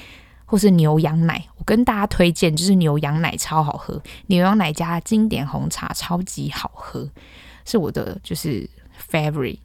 [0.50, 7.08] 或是牛羊奶，跟大家推荐，就是牛羊奶超好喝，牛羊奶加经典红茶超级好喝，
[7.64, 8.68] 是我的就是
[9.08, 9.60] favorite，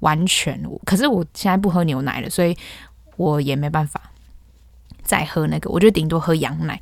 [0.00, 0.78] 完全我。
[0.84, 2.54] 可是我现在不喝牛奶了，所以
[3.16, 3.98] 我也没办法
[5.02, 6.78] 再喝那个，我就顶多喝羊奶。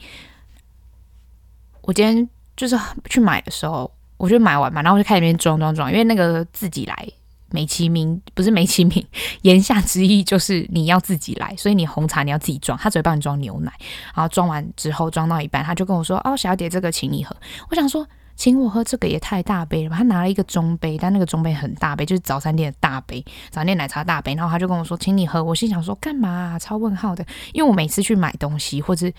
[1.83, 2.76] 我今天就是
[3.09, 7.09] 去买的时候，我就买完嘛，然后我就开始里面装装装，因为那个自己来。
[7.50, 9.06] 美其名不是美其名，
[9.42, 13.72] 言下之意就是你要自己来，所以你红茶你要自己装，他只会帮你装牛奶，
[14.14, 17.37] 然后装完之后装到一半，他就跟我说：“哦，小姐，这个请你喝。”
[17.70, 19.96] 我想说，请我喝这个也太大杯了吧？
[19.96, 24.35] 他拿了一个中杯，但那个中杯很大杯，就是早餐店的大杯，早餐店奶茶大杯。
[24.35, 26.59] 然后他就跟我说：“请你喝。”我心想说：“干嘛？
[26.59, 29.11] 超问号的。”因为我每次去买东西或者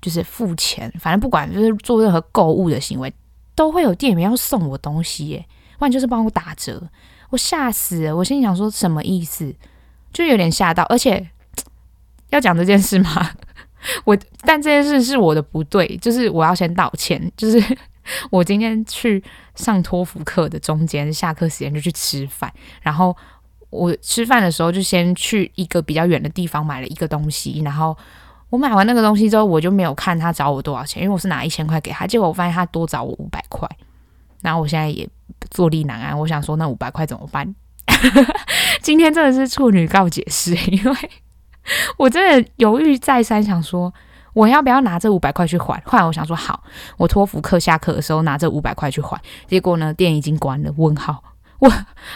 [0.00, 3.12] 就是付钱，反正不管就是做任何购物的行为，
[3.54, 5.44] 都会有店员要送我东西耶，
[5.78, 6.82] 不然就是帮我打折。
[7.30, 8.16] 我吓死了！
[8.16, 9.54] 我心里想说什么意思，
[10.12, 10.84] 就有点吓到。
[10.84, 11.28] 而且
[12.30, 13.30] 要讲这件事吗？
[14.04, 17.30] 我但这件事是我的不对，就是我要先道歉。
[17.36, 17.76] 就是
[18.30, 19.22] 我今天去
[19.56, 23.16] 上托福课的中间，下课时间就去吃饭，然后
[23.70, 27.96] 我吃饭的时候就先去一个比较远的地方买了一个东西，然后
[28.50, 33.68] 我买完那个东西之后，我就没有看他找我多少钱，因为我是拿一千块给他，结果我发现他多找我五百块，
[34.42, 35.08] 然后我现在也。
[35.50, 37.54] 坐立难安，我想说那五百块怎么办？
[38.82, 40.96] 今天真的是处女告解释，因为
[41.96, 43.92] 我真的犹豫再三，想说
[44.34, 45.80] 我要不要拿这五百块去还？
[45.84, 46.62] 后来我想说好，
[46.96, 49.20] 我托福课下课的时候拿这五百块去还。
[49.46, 50.72] 结果呢，店已经关了。
[50.76, 51.22] 问号，
[51.60, 51.72] 我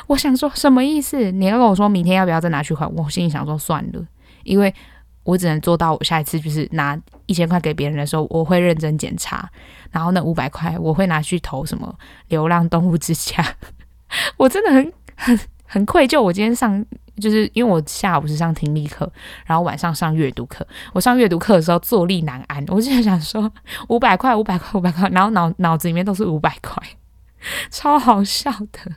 [0.08, 1.30] 我想说什么意思？
[1.30, 2.86] 你要跟我说明天要不要再拿去还？
[2.86, 4.04] 我心里想说算了，
[4.44, 4.74] 因为。
[5.22, 9.48] 我只能做到，我下一次就是拿一千块给别人的时候，我会认真检查，
[9.90, 11.94] 然后那五百块我会拿去投什么
[12.28, 13.44] 流浪动物之家。
[14.36, 16.84] 我真的很很很愧疚，我今天上
[17.20, 19.10] 就是因为我下午是上听力课，
[19.44, 20.66] 然后晚上上阅读课。
[20.92, 23.52] 我上阅读课的时候坐立难安，我就想说
[23.88, 26.82] 五百块，五百块，五百块，然后脑脑子里面都是五百块，
[27.70, 28.96] 超好笑的，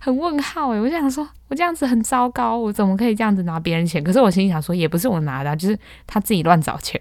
[0.00, 4.02] 很问号诶，我就想说，我这样子很糟糕，我怎么可以这样子拿别人钱？
[4.02, 7.00] 可是我心里想说，也不是我拿的，就是他自己乱找钱。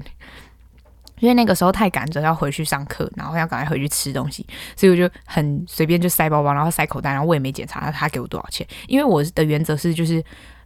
[1.19, 4.45] 因为那个时候太赶着要回去上课，然后要赶快回去吃东西，
[4.75, 8.67] 所以我就很随便就塞包包，然后塞口袋，然后我也没检查他给我多少钱。
[8.87, 10.21] 因为我的原则是，就是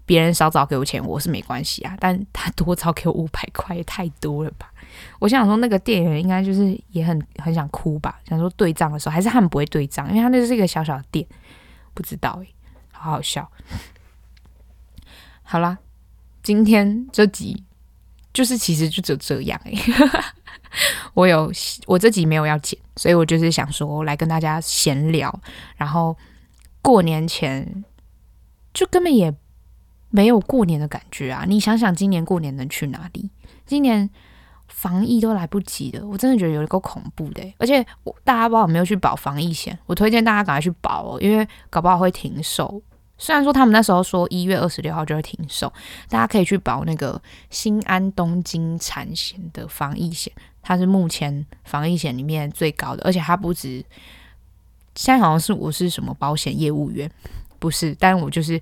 [0.08, 4.72] 别人少找给我钱，我是没关系啊，但他多找给我五百块也太多了吧？
[5.20, 8.20] 我想说那个店员应该就是也很很想哭吧？
[8.28, 11.24] 想说对账的时候，还是他们不会对账，因为他那是一个小小的店，
[12.00, 12.56] 不知道诶，
[12.94, 13.52] 好好笑。
[15.44, 15.78] 好啦，
[16.42, 17.66] 今天这集。
[18.32, 19.74] 就是其实就只有这样哎、
[21.16, 21.52] 我有
[21.88, 25.42] 我这集没有要剪，所以我就是想说来跟大家闲聊，
[25.76, 26.16] 然后
[26.82, 27.84] 过年前
[28.72, 29.34] 就根本也
[30.10, 31.44] 没有过年的感觉啊！
[31.48, 33.32] 你想想今年过年能去哪里？
[33.66, 34.08] 今年
[34.70, 42.82] 防疫都来不及了，我真的觉得有一个恐怖的、而且我大家不知道有没有去保防疫险，我推荐大家赶快去保哦，因为搞不好会停售。
[43.18, 45.72] 虽然说他们那时候说一月二十六号就会停售，
[46.08, 53.84] 大家可以去保那个新安东京产险的防疫险，它是目前防疫险里面最高的，而且它不止。
[54.96, 57.10] 现在好像是我是什么保险业务员，
[57.58, 58.60] 不是，但我就是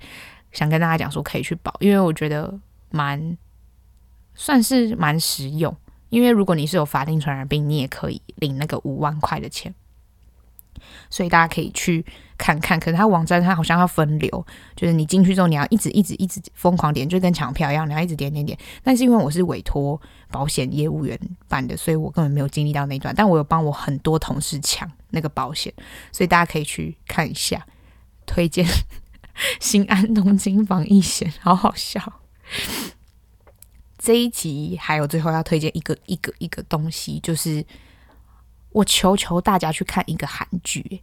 [0.51, 2.53] 想跟大家讲说可以去保，因为我觉得
[2.91, 3.37] 蛮
[4.35, 5.75] 算是蛮实用，
[6.09, 9.73] 因为如果你是有法定传染病，你也可以领那个五万块的钱。
[11.09, 12.05] 所以大家可以去
[12.37, 18.57] 看看，可是它网站它好像要分流，就是你进去之后你要一直一直一直疯狂点，就跟抢票一样，你要一直点点点。
[18.83, 23.13] 但是因为我是委托保险业务员办的，所以我根本没有经历到那段。
[23.15, 25.73] 但我有帮我很多同事抢那个保险，
[26.11, 27.65] 所以大家可以去看一下，
[28.25, 28.65] 推荐
[29.59, 32.21] 新安东京防疫险，好好笑。
[34.07, 37.65] 这一集还有最后要推荐一个一个一个东西，就是。
[38.71, 41.01] 我求求大家去看一个韩剧，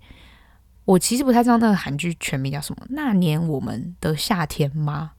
[0.85, 2.87] 我其实不太知道那个韩剧全名叫什么。
[2.91, 5.11] 那年我们的夏天吗？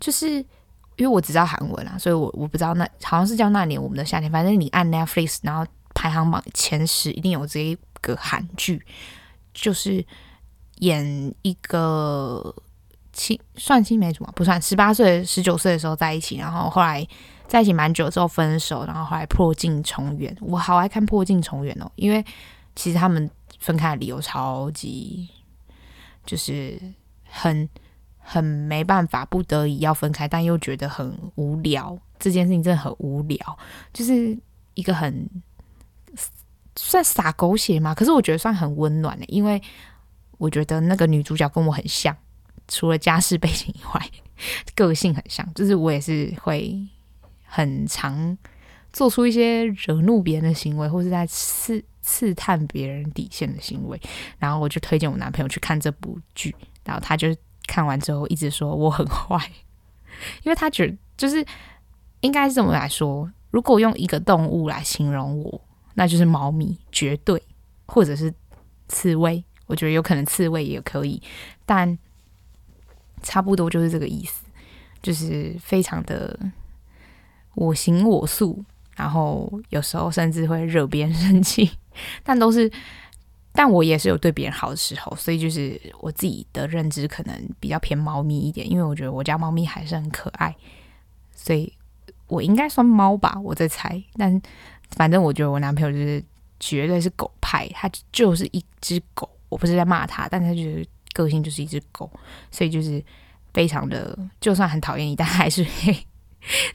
[0.00, 0.36] 就是
[0.96, 4.30] 因为我只知道韩文啊，所以我我不知道那好像是叫那年我们的夏天。
[4.30, 8.82] 反正你按 Netflix，然后排行榜前十一定有这一个韩剧，
[9.52, 10.02] 就是
[10.76, 12.54] 演一个
[13.12, 17.06] 青算青梅竹马不算，十八岁十九岁的时候在一起，然后后来。
[17.48, 20.34] 在一起蛮久之后分手，然后后来破镜重圆。
[20.40, 22.24] 我好爱看破镜重圆哦，因为
[22.74, 25.28] 其实他们分开的理由超级，
[26.24, 26.80] 就是
[27.28, 27.68] 很
[28.16, 31.98] 很没办法，不得已要分开，但又觉得很无聊。
[32.18, 33.36] 这件事情真的很无聊，
[33.92, 34.34] 就是
[34.72, 35.28] 一个很
[36.74, 39.60] 算洒狗血嘛，可是我觉得算很温暖的，因为
[40.38, 42.16] 我觉得那个女主角跟我很像，
[42.72, 44.10] 除了家世背景以外，
[44.74, 46.88] 个性很像，就是我也是会。
[47.54, 48.38] 很常
[48.94, 54.00] 做出一些惹怒别人的行为，或是在刺刺探别人底线的行为，
[54.38, 57.28] 然后我就推荐我男朋友去看这部剧，然后他就
[57.66, 59.38] 看完之后一直说我很坏，
[60.44, 61.44] 因为他觉得就是
[62.22, 65.60] 应该是这么来说，如果用一个动物来形容我，
[65.92, 67.42] 那就是猫咪，绝对，
[67.84, 68.32] 或者是
[68.88, 71.20] 刺猬，我觉得有可能刺猬也可以，
[71.66, 71.98] 但
[73.22, 74.44] 差不多就是这个意思，
[75.02, 76.38] 就是非常的。
[77.54, 78.64] 我行我素，
[78.96, 81.70] 然后有时候甚至会惹别人生气，
[82.24, 82.72] 但都是，
[83.52, 90.56] 但我也是有对别人好的时候，所以就是我自己的认知可能比较偏猫咪一点，因为我觉得我家猫咪还是很可爱，
[91.34, 91.70] 所以
[92.26, 94.02] 我应该算猫吧，我在猜。
[94.14, 94.40] 但
[94.96, 96.24] 反正我觉得我男朋友就是
[96.58, 102.10] 绝对是狗派，他就是一只狗，我不是在骂他，但他就是个性就是一只狗，
[102.50, 103.02] 所以就是
[103.52, 106.06] 非常的，就算很讨厌你，但还是会。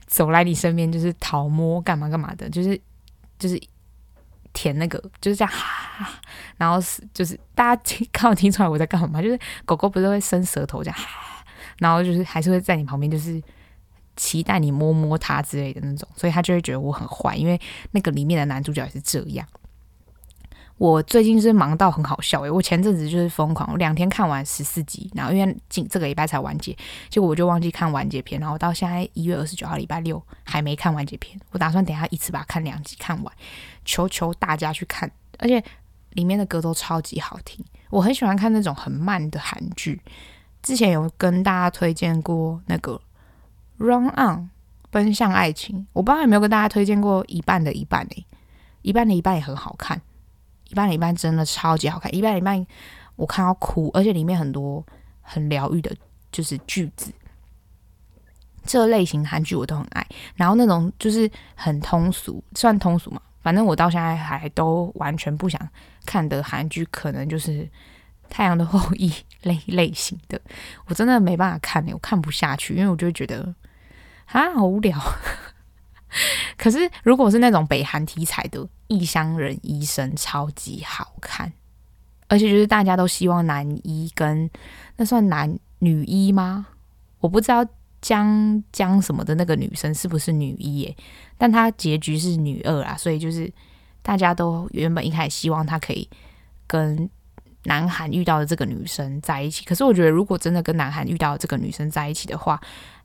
[0.06, 2.80] 走来你身边就是讨摸干嘛干嘛的，就是
[3.38, 3.62] 就是
[4.54, 6.08] 舔那个就是这样哈，
[6.56, 11.44] 然后是就是大家听刚好听出来我在干嘛，就是狗狗不是会伸舌头这样哈，
[11.80, 13.44] 然后就是还是会在你旁边，就是
[14.16, 17.60] 期待你摸摸它之类的那种，所以他就会觉得我很坏，因为
[17.92, 19.46] 那个里面的男主角也是这样。
[20.78, 26.78] 我最近是忙到很好笑诶、我前阵子就是疯狂，我两天看完十四集，然后因为今这个礼拜才完结，
[27.10, 33.34] 结果我就忘记看完结篇，然后到现在一月二十九号礼拜六还没看完结篇，我打算等下一次把它看两集看完，
[33.86, 35.10] 求求大家去看，
[35.40, 35.64] 而且
[36.12, 40.00] 里面的歌都超级好听，我很喜欢看那种很慢的韩剧，
[40.62, 43.02] 之前有跟大家推荐过那个
[43.84, 44.14] 《Run On》
[44.92, 48.26] 奔向爱情，我不知道有没有跟大家推荐过一半的一半诶、欸，
[48.84, 50.00] 一半的一半也很好看。
[50.70, 52.66] 一半一半真的超级好看，一半一半
[53.16, 54.86] 我看到哭，而且里面很多
[55.22, 55.96] 很疗愈的，
[56.32, 57.12] 就是句子，
[58.66, 60.06] 这类型韩剧我都很爱。
[60.36, 65.60] 然后那种就是很通俗，算通俗嘛，反正我到现在还都完全不想
[66.06, 67.64] 看的韩剧，可能就是
[68.30, 69.10] 《太阳的后裔》
[69.44, 70.40] 类类型的，
[70.86, 73.56] 我真的没办法看，我看不下去，因为我就觉得
[74.28, 75.00] 啊好无聊。
[76.58, 81.52] 可是如果是那种北韩题材的《异乡人医生》，超级好看。
[82.30, 84.50] 而且就是大家都希望男一跟
[84.98, 86.68] 那算男女一吗？
[87.20, 87.66] 我不知道
[88.02, 90.98] 江江什么的那个女生是不是女一耶，
[91.38, 93.50] 但她结局是女二啊，所以就是
[94.02, 96.10] 大家都原本一开始希望她可以
[96.68, 97.10] 跟
[97.68, 99.64] 南韩遇到的这个女生在一起。
[99.64, 102.60] 可是我觉得如果真的跟南韩遇到这个女生在一起的话，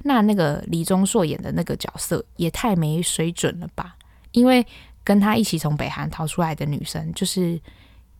[0.05, 3.97] 那那个李钟硕演的那个角色也太没水准了吧？
[4.33, 4.67] 因为
[5.05, 7.61] 跟他一起从北韩逃出来的女生就是。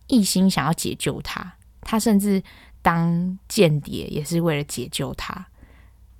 [0.07, 2.43] 一心想要解救他，他甚至
[2.81, 5.47] 当间谍也是为了解救他。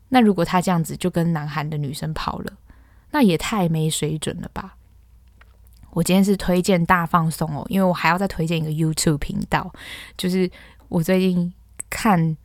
[0.08, 2.54] 那如果他这样子就跟南韩的女生跑了，
[3.12, 4.78] 那也太没水准了吧！
[5.94, 9.72] 我今天是推荐大放送哦，因为我还要再推荐一个 YouTube 频道，
[10.18, 10.50] 就是
[10.90, 11.54] 我最近
[11.90, 12.36] 看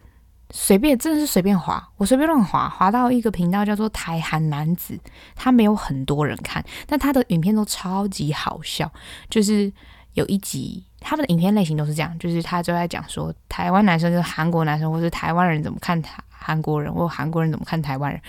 [0.51, 4.99] 随便真的是随便滑，我随便乱滑，滑到一个频道叫做台韩男子，
[5.35, 8.91] 他没有很多人看，但他的影片都超级好笑，
[9.29, 9.73] 就是
[10.15, 10.85] 有一集。
[11.01, 18.21] 他们的影片类型都是这样，就是他就在讲说台湾男生跟韩国男生，或是台湾人怎么看台韩国人，或韩国人怎么看台湾人。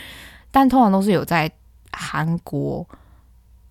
[0.52, 1.52] 但通常都是有在
[1.92, 2.88] 韩国，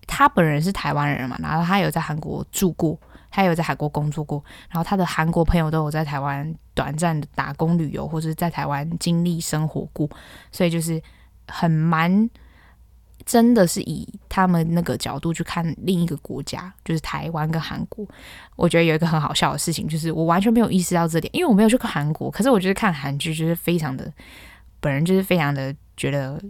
[0.09, 2.99] 他本人是台湾人嘛，然后他有在韩国住过，
[3.29, 10.09] 他有在韩国工作过，然后他的韩国朋友都有在台湾短暂的打工旅游，或者在台湾经历生活过，
[10.51, 11.01] 所以就是
[11.47, 12.29] 很蛮。
[13.25, 18.03] 真的是以他们那个角度去看另一个国家，就是台湾跟韩国。
[18.55, 22.31] 我觉得有一个很好笑的事情，就是我完全没有意识到这点，因为我没有去过韩国。
[22.31, 24.11] 可是我觉得看韩剧就是非常的，
[24.79, 26.41] 本人就是非常的觉得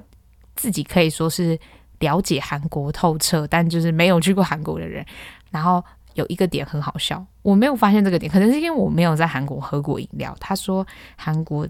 [0.55, 1.60] 自己可以说是
[2.00, 5.06] 了解韩国透彻，但就是没有去过韩国的人。
[5.52, 5.84] 然后
[6.16, 10.36] 有一个点很好笑，我没有发现这个点，可能是因为我没有在韩国喝过饮料。
[10.39, 10.86] 他说
[11.16, 11.68] 韩国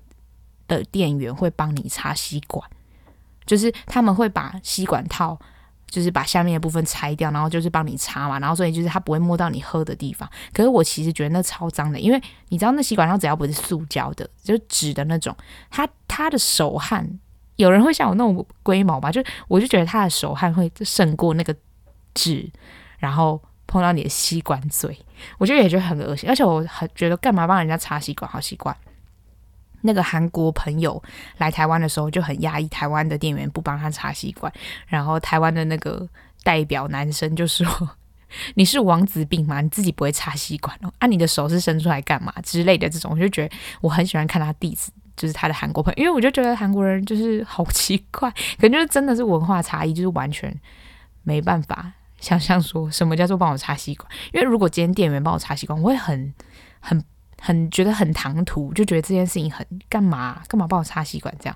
[0.67, 2.67] 的店员会帮你插吸管。
[3.45, 5.35] 就是他们会把吸管套，
[5.87, 10.29] 就是把下面的部分拆掉，然后就是帮你擦嘛，然后所以就是他不会摸到你喝的地方。
[10.53, 15.35] 可是我其实觉得那超脏的，因为你知道那吸管套只要不是塑胶的，就纸的那种，
[15.71, 17.19] 他他的手汗，
[17.59, 19.11] 有人会像我那种龟毛吧？
[19.11, 21.53] 就我就觉得他的手汗会胜过那个
[22.13, 22.49] 纸，
[22.97, 24.97] 然后碰到你的吸管嘴，
[25.37, 26.29] 我就也觉得很恶心。
[26.29, 28.73] 而且我很觉得干嘛帮人家插吸管，好奇怪。
[29.81, 31.01] 那个韩国朋友
[31.37, 34.51] 来台湾的时候就很压抑，台湾的店员不帮他插吸管，
[34.87, 36.07] 然后台湾的那个
[36.43, 37.67] 代表男生就说
[38.55, 39.59] ：“你是王子病吗？
[39.59, 40.93] 你自己不会插吸管哦？
[40.99, 50.51] 啊，你的手是伸出来干嘛之类的这种？”我就觉得我很喜欢看他弟子，就是他的韩国朋友，因为我就觉得韩国人就是好奇怪，可能就是真的是文化差异，就是完全
[51.21, 54.09] 没办法想象说什么叫做帮我插吸管。
[54.33, 56.33] 因为如果今天店员帮我插吸管，我会很
[56.79, 57.03] 很。
[57.41, 61.55] 很觉得很唐突，就觉得这件事情很干嘛干嘛帮我插吸管这样，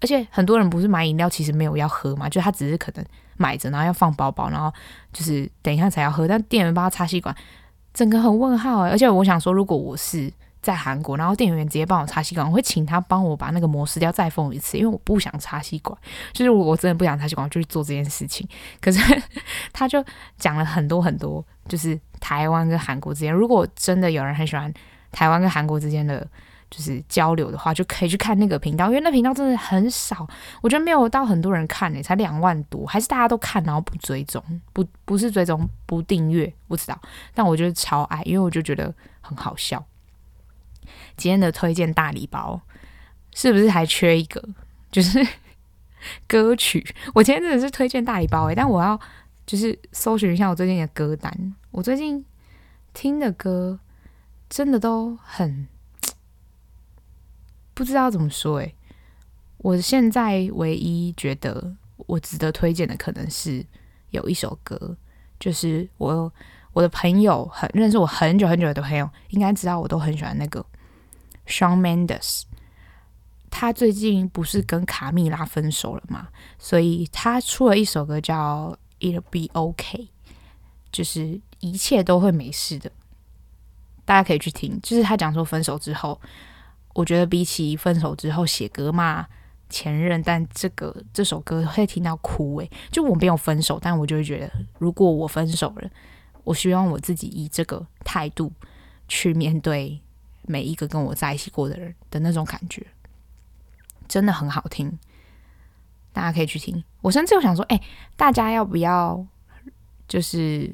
[0.00, 3.04] 而且很多人不是买饮料其实没有要喝嘛，就他只是可能
[3.36, 4.72] 买着然后要放包包，然后
[5.12, 7.34] 就是等一下才要喝，但店员帮他插吸管，
[7.92, 8.90] 整个很问号欸。
[8.92, 10.32] 而且我想说，如果我是
[10.64, 15.96] 在韩国，然后店员直接帮我插吸管，我会请他帮我把那个膜撕掉再缝一次，因为我不想插吸管，
[16.32, 18.48] 就是我真的不想插吸管，就去做这件事情。
[18.80, 19.22] 可是
[19.72, 20.04] 他就
[20.38, 24.72] 讲了很多很多，就是台湾跟韩国之间，如果真的有人很喜欢。
[25.12, 26.26] 台湾跟韩国之间的
[26.68, 30.26] 就是交流的话，就可以去看那个频道，因为那频道真的很少，
[30.60, 34.42] 我觉得没有到很多人看诶、才两万多，还是大家都看然后不追踪，
[34.72, 37.00] 不不是追踪不订阅，不知道，
[37.32, 39.80] 但我觉得超爱，因为我就觉得很好笑。
[41.16, 42.60] 今天的推荐大礼包
[43.34, 44.42] 是不是还缺一个？
[44.90, 45.26] 就是
[46.28, 48.98] 歌曲，我今天真的是推荐大礼包诶、但我要
[49.46, 52.24] 就是搜寻一下我最近的歌单，我最近
[52.92, 53.78] 听的歌。
[54.50, 55.66] 真的都很
[57.74, 58.74] 不知道怎么说诶，
[59.56, 63.64] 我现在唯一觉得我值得推荐的，可能是
[64.10, 64.96] 有一首歌，
[65.40, 66.32] 就是我
[66.72, 70.64] 我的朋友很认识我很久很久的朋友，应该知道我都很喜欢那个
[71.46, 72.42] Shawn Mendes。
[73.50, 76.28] 他最近不是跟卡蜜拉分手了嘛，
[76.58, 80.08] 所以他出了一首歌叫 It'll Be OK，
[80.90, 82.90] 就是一切都会没事的。
[84.04, 86.20] 大家可以去听，就是他讲说分手之后，
[86.94, 89.24] 我觉得比起分手之后写歌骂
[89.70, 95.88] 前任，但这个这首歌会听到哭诶，就我没有分手，但我就会觉得，如果我分手了，
[96.42, 98.52] 我希望我自己以这个态度
[99.06, 100.00] 去面对
[100.46, 102.86] 每一个跟我在一起过的人的那种感觉，
[104.06, 104.98] 真的很好听。
[106.12, 106.82] 大家可以去听。
[107.00, 107.80] 我甚至有想说，哎、
[108.16, 109.24] 大家要不要
[110.06, 110.72] 就是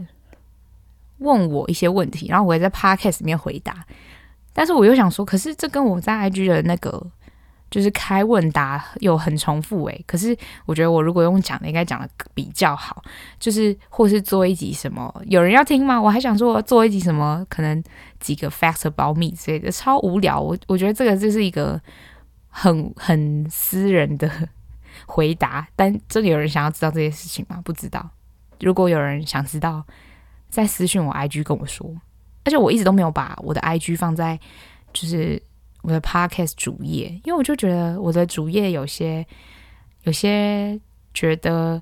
[1.18, 3.86] 问我一些问题，然后我也在 podcast 里面回答。
[4.52, 7.10] 但是我又想说，可是这跟我在 IG 的那个。
[7.70, 13.00] 就是开问答又很重复诶，可是我觉得我如果用讲的，应该讲的比较好。
[13.38, 16.00] 就是或是做一集什么，有人要听吗？
[16.00, 17.80] 我还想说做一集什么，可能
[18.18, 20.40] 几个 facts about me 之类的，超无聊。
[20.40, 21.80] 我我觉得这个就是一个
[22.48, 24.28] 很很私人的
[25.06, 27.60] 回答，但真的有人想要知道这些事情吗？
[27.64, 28.10] 不知道。
[28.58, 29.84] 如果有人想知道，
[30.48, 31.88] 再私讯我 IG 跟我说。
[32.44, 34.36] 而且我一直都没有把我的 IG 放在
[34.92, 35.40] 就是。
[35.82, 39.26] 我的 podcast 主页，因为我就觉得我的主页有些
[40.02, 40.78] 有些
[41.14, 41.80] 觉得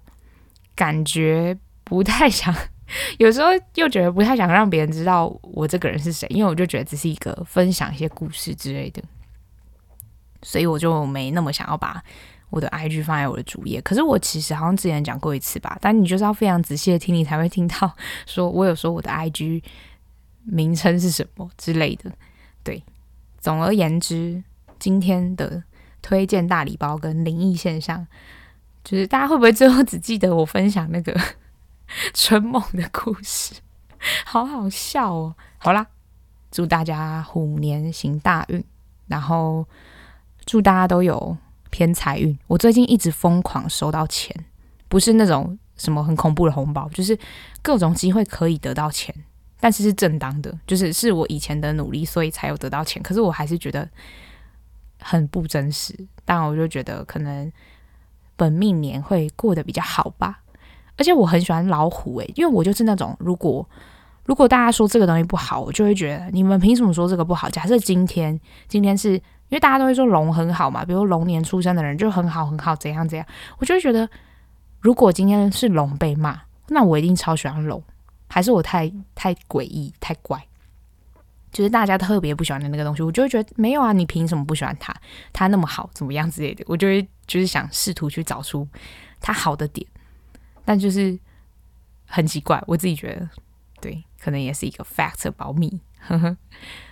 [0.74, 2.54] 感觉不太想，
[3.18, 9.02] 有时候又觉得不太想让别人知道我这个人是谁，因为我就觉得只是一个分享一些故事之类的，
[10.42, 12.02] 所以我就没那么想要把
[12.50, 13.80] 我的 IG 放在我的主页。
[13.82, 17.92] 可是我其实好像之前讲过一次吧，但你就是要非常仔细的听，你才会听到
[18.26, 19.62] 说我有说我的 IG
[20.44, 22.10] 名称是什么之类的，
[22.62, 22.82] 对。
[23.48, 24.44] 总而言之，
[24.78, 25.62] 今天的
[26.02, 28.06] 推荐大礼包跟灵异现象，
[28.84, 31.18] 就是大家会不会最后只记得我分享那个
[32.12, 33.54] 春梦的故事？
[34.26, 35.34] 好好笑哦！
[35.56, 35.86] 好啦，
[36.50, 38.62] 祝大家虎年行大运，
[39.06, 39.66] 然后
[40.44, 41.34] 祝大家都有
[41.70, 42.38] 偏财运。
[42.48, 44.44] 我最近一直疯狂收到钱，
[44.90, 47.18] 不是那种什么很恐怖的红包，就是
[47.62, 49.14] 各种机会可以得到钱。
[49.60, 53.02] 但是是正当的，就是是我以前的努力，所以才有得到钱。
[53.02, 53.88] 可是我还是觉得
[55.00, 55.94] 很不真实。
[56.24, 57.50] 但我就觉得可能
[58.36, 60.40] 本命年会过得比较好吧。
[60.96, 63.66] 而且我很喜欢老虎诶，因为我就是那种如果
[64.24, 67.48] 如果大家说这个东西不好，我就会觉得你们凭什么说这个不好？
[67.48, 69.22] 假设今天今天是因
[69.56, 73.26] 为大家都会说龙很好嘛，比如龙年出生的人就很好很好，怎样怎样，
[73.58, 74.08] 我就会觉得
[74.80, 77.82] 如果今天是龙被骂，那我一定超喜欢龙。
[78.28, 80.46] 还是我太太诡异太怪，
[81.50, 84.94] 就是大家特别不喜欢的那个东西，我就会觉得没有啊，你凭什么不喜欢他？
[85.32, 88.68] 他那么好，怎么样之类的，我就会就是想试图去找出
[89.20, 89.86] 他好的点，
[90.64, 91.18] 但就是
[92.06, 93.28] 很奇怪，我自己觉得
[93.80, 95.80] 对，可能也是一个 factor 保密。
[96.00, 96.36] 呵呵，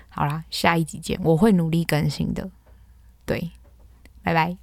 [0.08, 2.50] 好啦，下一集见，我会努力更新的，
[3.24, 3.50] 对，
[4.22, 4.56] 拜拜。